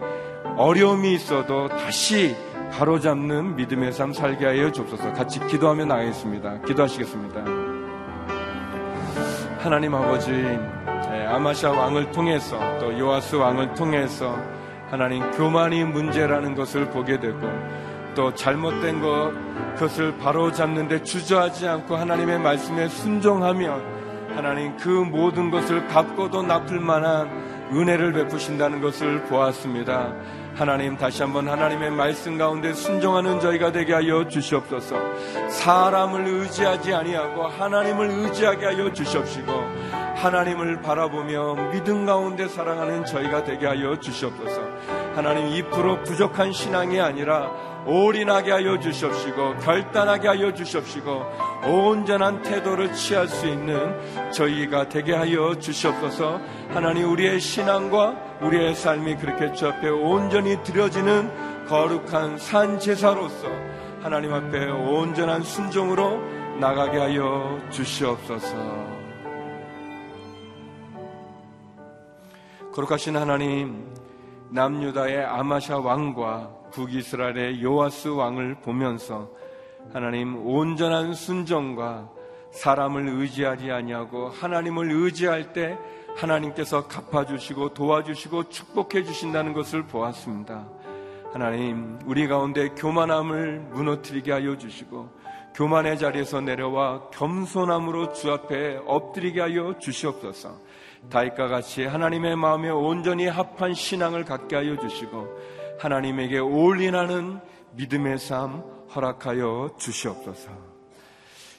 어려움이 0.58 1.13
있어도 1.13 1.67
다시 1.67 2.36
바로잡는 2.71 3.58
믿음의 3.58 3.93
삶 3.93 4.12
살게 4.12 4.43
하여 4.43 4.71
주옵소서. 4.71 5.13
같이 5.13 5.39
기도하며 5.39 5.86
나가겠습니다. 5.86 6.62
기도하시겠습니다. 6.62 7.43
하나님 9.60 9.93
아버지, 9.93 10.32
예, 10.32 11.25
아마샤 11.28 11.69
왕을 11.69 12.12
통해서 12.12 12.58
또 12.80 12.97
요아스 12.97 13.36
왕을 13.36 13.75
통해서 13.75 14.36
하나님 14.89 15.30
교만이 15.32 15.84
문제라는 15.84 16.56
것을 16.56 16.89
보게 16.89 17.19
되고 17.19 17.39
또 18.19 18.34
잘못된 18.34 18.99
것 18.99 19.32
그것을 19.75 20.17
바로 20.17 20.51
잡는데 20.51 21.03
주저하지 21.03 21.69
않고 21.69 21.95
하나님의 21.95 22.38
말씀에 22.39 22.89
순종하며 22.89 23.79
하나님 24.36 24.75
그 24.75 24.89
모든 24.89 25.49
것을 25.49 25.88
갚고도 25.88 26.43
납을 26.43 26.82
만한 26.82 27.29
은혜를 27.71 28.12
베푸신다는 28.12 28.82
것을 28.82 29.23
보았습니다. 29.23 30.13
하나님 30.53 30.97
다시 30.97 31.21
한번 31.21 31.47
하나님의 31.47 31.91
말씀 31.91 32.38
가운데 32.38 32.73
순종하는 32.73 33.39
저희가 33.39 33.71
되게 33.71 33.93
하여 33.93 34.27
주시옵소서. 34.27 34.97
사람을 35.49 36.27
의지하지 36.27 36.93
아니하고 36.93 37.47
하나님을 37.47 38.10
의지하게 38.10 38.65
하여 38.65 38.91
주시옵시고 38.91 39.53
하나님을 40.17 40.82
바라보며 40.82 41.71
믿음 41.71 42.05
가운데 42.05 42.49
사랑하는 42.49 43.05
저희가 43.05 43.45
되게 43.45 43.65
하여 43.65 43.97
주시옵소서. 43.97 44.62
하나님 45.15 45.49
2% 45.63 46.03
부족한 46.03 46.51
신앙이 46.51 46.99
아니라 46.99 47.68
올인하게 47.89 48.52
하여 48.52 48.80
주시옵시고 48.80 49.58
결단하게 49.58 50.28
하여 50.28 50.54
주시옵시고 50.54 51.25
온전한 51.65 52.41
태도를 52.43 52.93
취할 52.93 53.28
수 53.28 53.47
있는 53.47 54.32
저희가 54.32 54.89
되게 54.89 55.13
하여 55.13 55.56
주시옵소서. 55.56 56.39
하나님 56.69 57.12
우리의 57.12 57.39
신앙과 57.39 58.39
우리의 58.41 58.75
삶이 58.75 59.15
그렇게 59.17 59.52
주 59.54 59.67
앞에 59.67 59.89
온전히 59.89 60.62
드려지는 60.63 61.67
거룩한 61.67 62.38
산 62.38 62.80
제사로서 62.80 63.47
하나님 64.02 64.34
앞에 64.34 64.65
온전한 64.65 65.43
순종으로 65.43 66.19
나가게 66.60 66.97
하여 66.97 67.60
주시옵소서. 67.69 68.99
거룩하신 72.74 73.18
하나님 73.18 73.93
남유다의 74.52 75.26
아마샤 75.26 75.80
왕과 75.80 76.50
북이스라엘의 76.72 77.64
요아스 77.64 78.10
왕을 78.10 78.56
보면서 78.62 79.30
하나님 79.93 80.45
온전한 80.45 81.14
순종과 81.14 82.10
사람을 82.52 83.08
의지하지 83.08 83.72
아니하고 83.72 84.30
하나님을 84.30 84.91
의지할 84.91 85.54
때 85.54 85.78
하나님께서 86.16 86.88
갚아주시고 86.88 87.74
도와주시고 87.74 88.50
축복해 88.50 89.04
주신다는 89.04 89.54
것을 89.54 89.84
보았습니다. 89.84 90.68
하나님, 91.32 92.00
우리 92.06 92.28
가운데 92.28 92.70
교만함을 92.70 93.60
무너뜨리게 93.72 94.32
하여 94.32 94.58
주시고, 94.58 95.10
교만의 95.54 96.00
자리에서 96.00 96.41
내려와 96.41 97.10
겸손함으로 97.12 98.14
주 98.14 98.32
앞에 98.32 98.80
엎드리게 98.88 99.39
하여 99.39 99.78
주시옵소서. 99.78 100.58
다윗과 101.10 101.47
같이 101.47 101.86
하나님의 101.86 102.36
마음에 102.36 102.70
온전히 102.70 103.28
합한 103.28 103.74
신앙을 103.74 104.26
갖게 104.26 104.56
하여 104.56 104.78
주시고, 104.78 105.28
하나님에게 105.80 106.39
올인하는 106.39 107.39
믿음의 107.76 108.20
삶 108.20 108.64
허락하여 108.93 109.76
주시옵소서. 109.78 110.52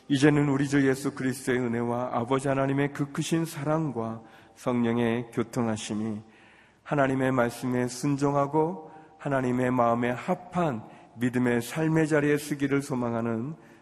이제는 0.09 0.49
우리 0.49 0.68
주 0.68 0.86
예수 0.88 1.14
그리스도의 1.14 1.61
은혜와 1.61 2.11
아버지 2.12 2.49
하나님의 2.49 2.93
그 2.93 3.12
크신 3.12 3.45
사랑과 3.45 4.20
성령의 4.57 5.30
교통하심이 5.32 6.20
하나님의 6.82 7.30
말씀에 7.30 7.86
순종하고 7.86 8.91
하나님의 9.18 9.70
마음에 9.70 10.11
합한 10.11 10.82
믿음의 11.14 11.62
삶의 11.62 12.09
자리에 12.09 12.36
쓰기를 12.36 12.82
소망하는 12.82 13.55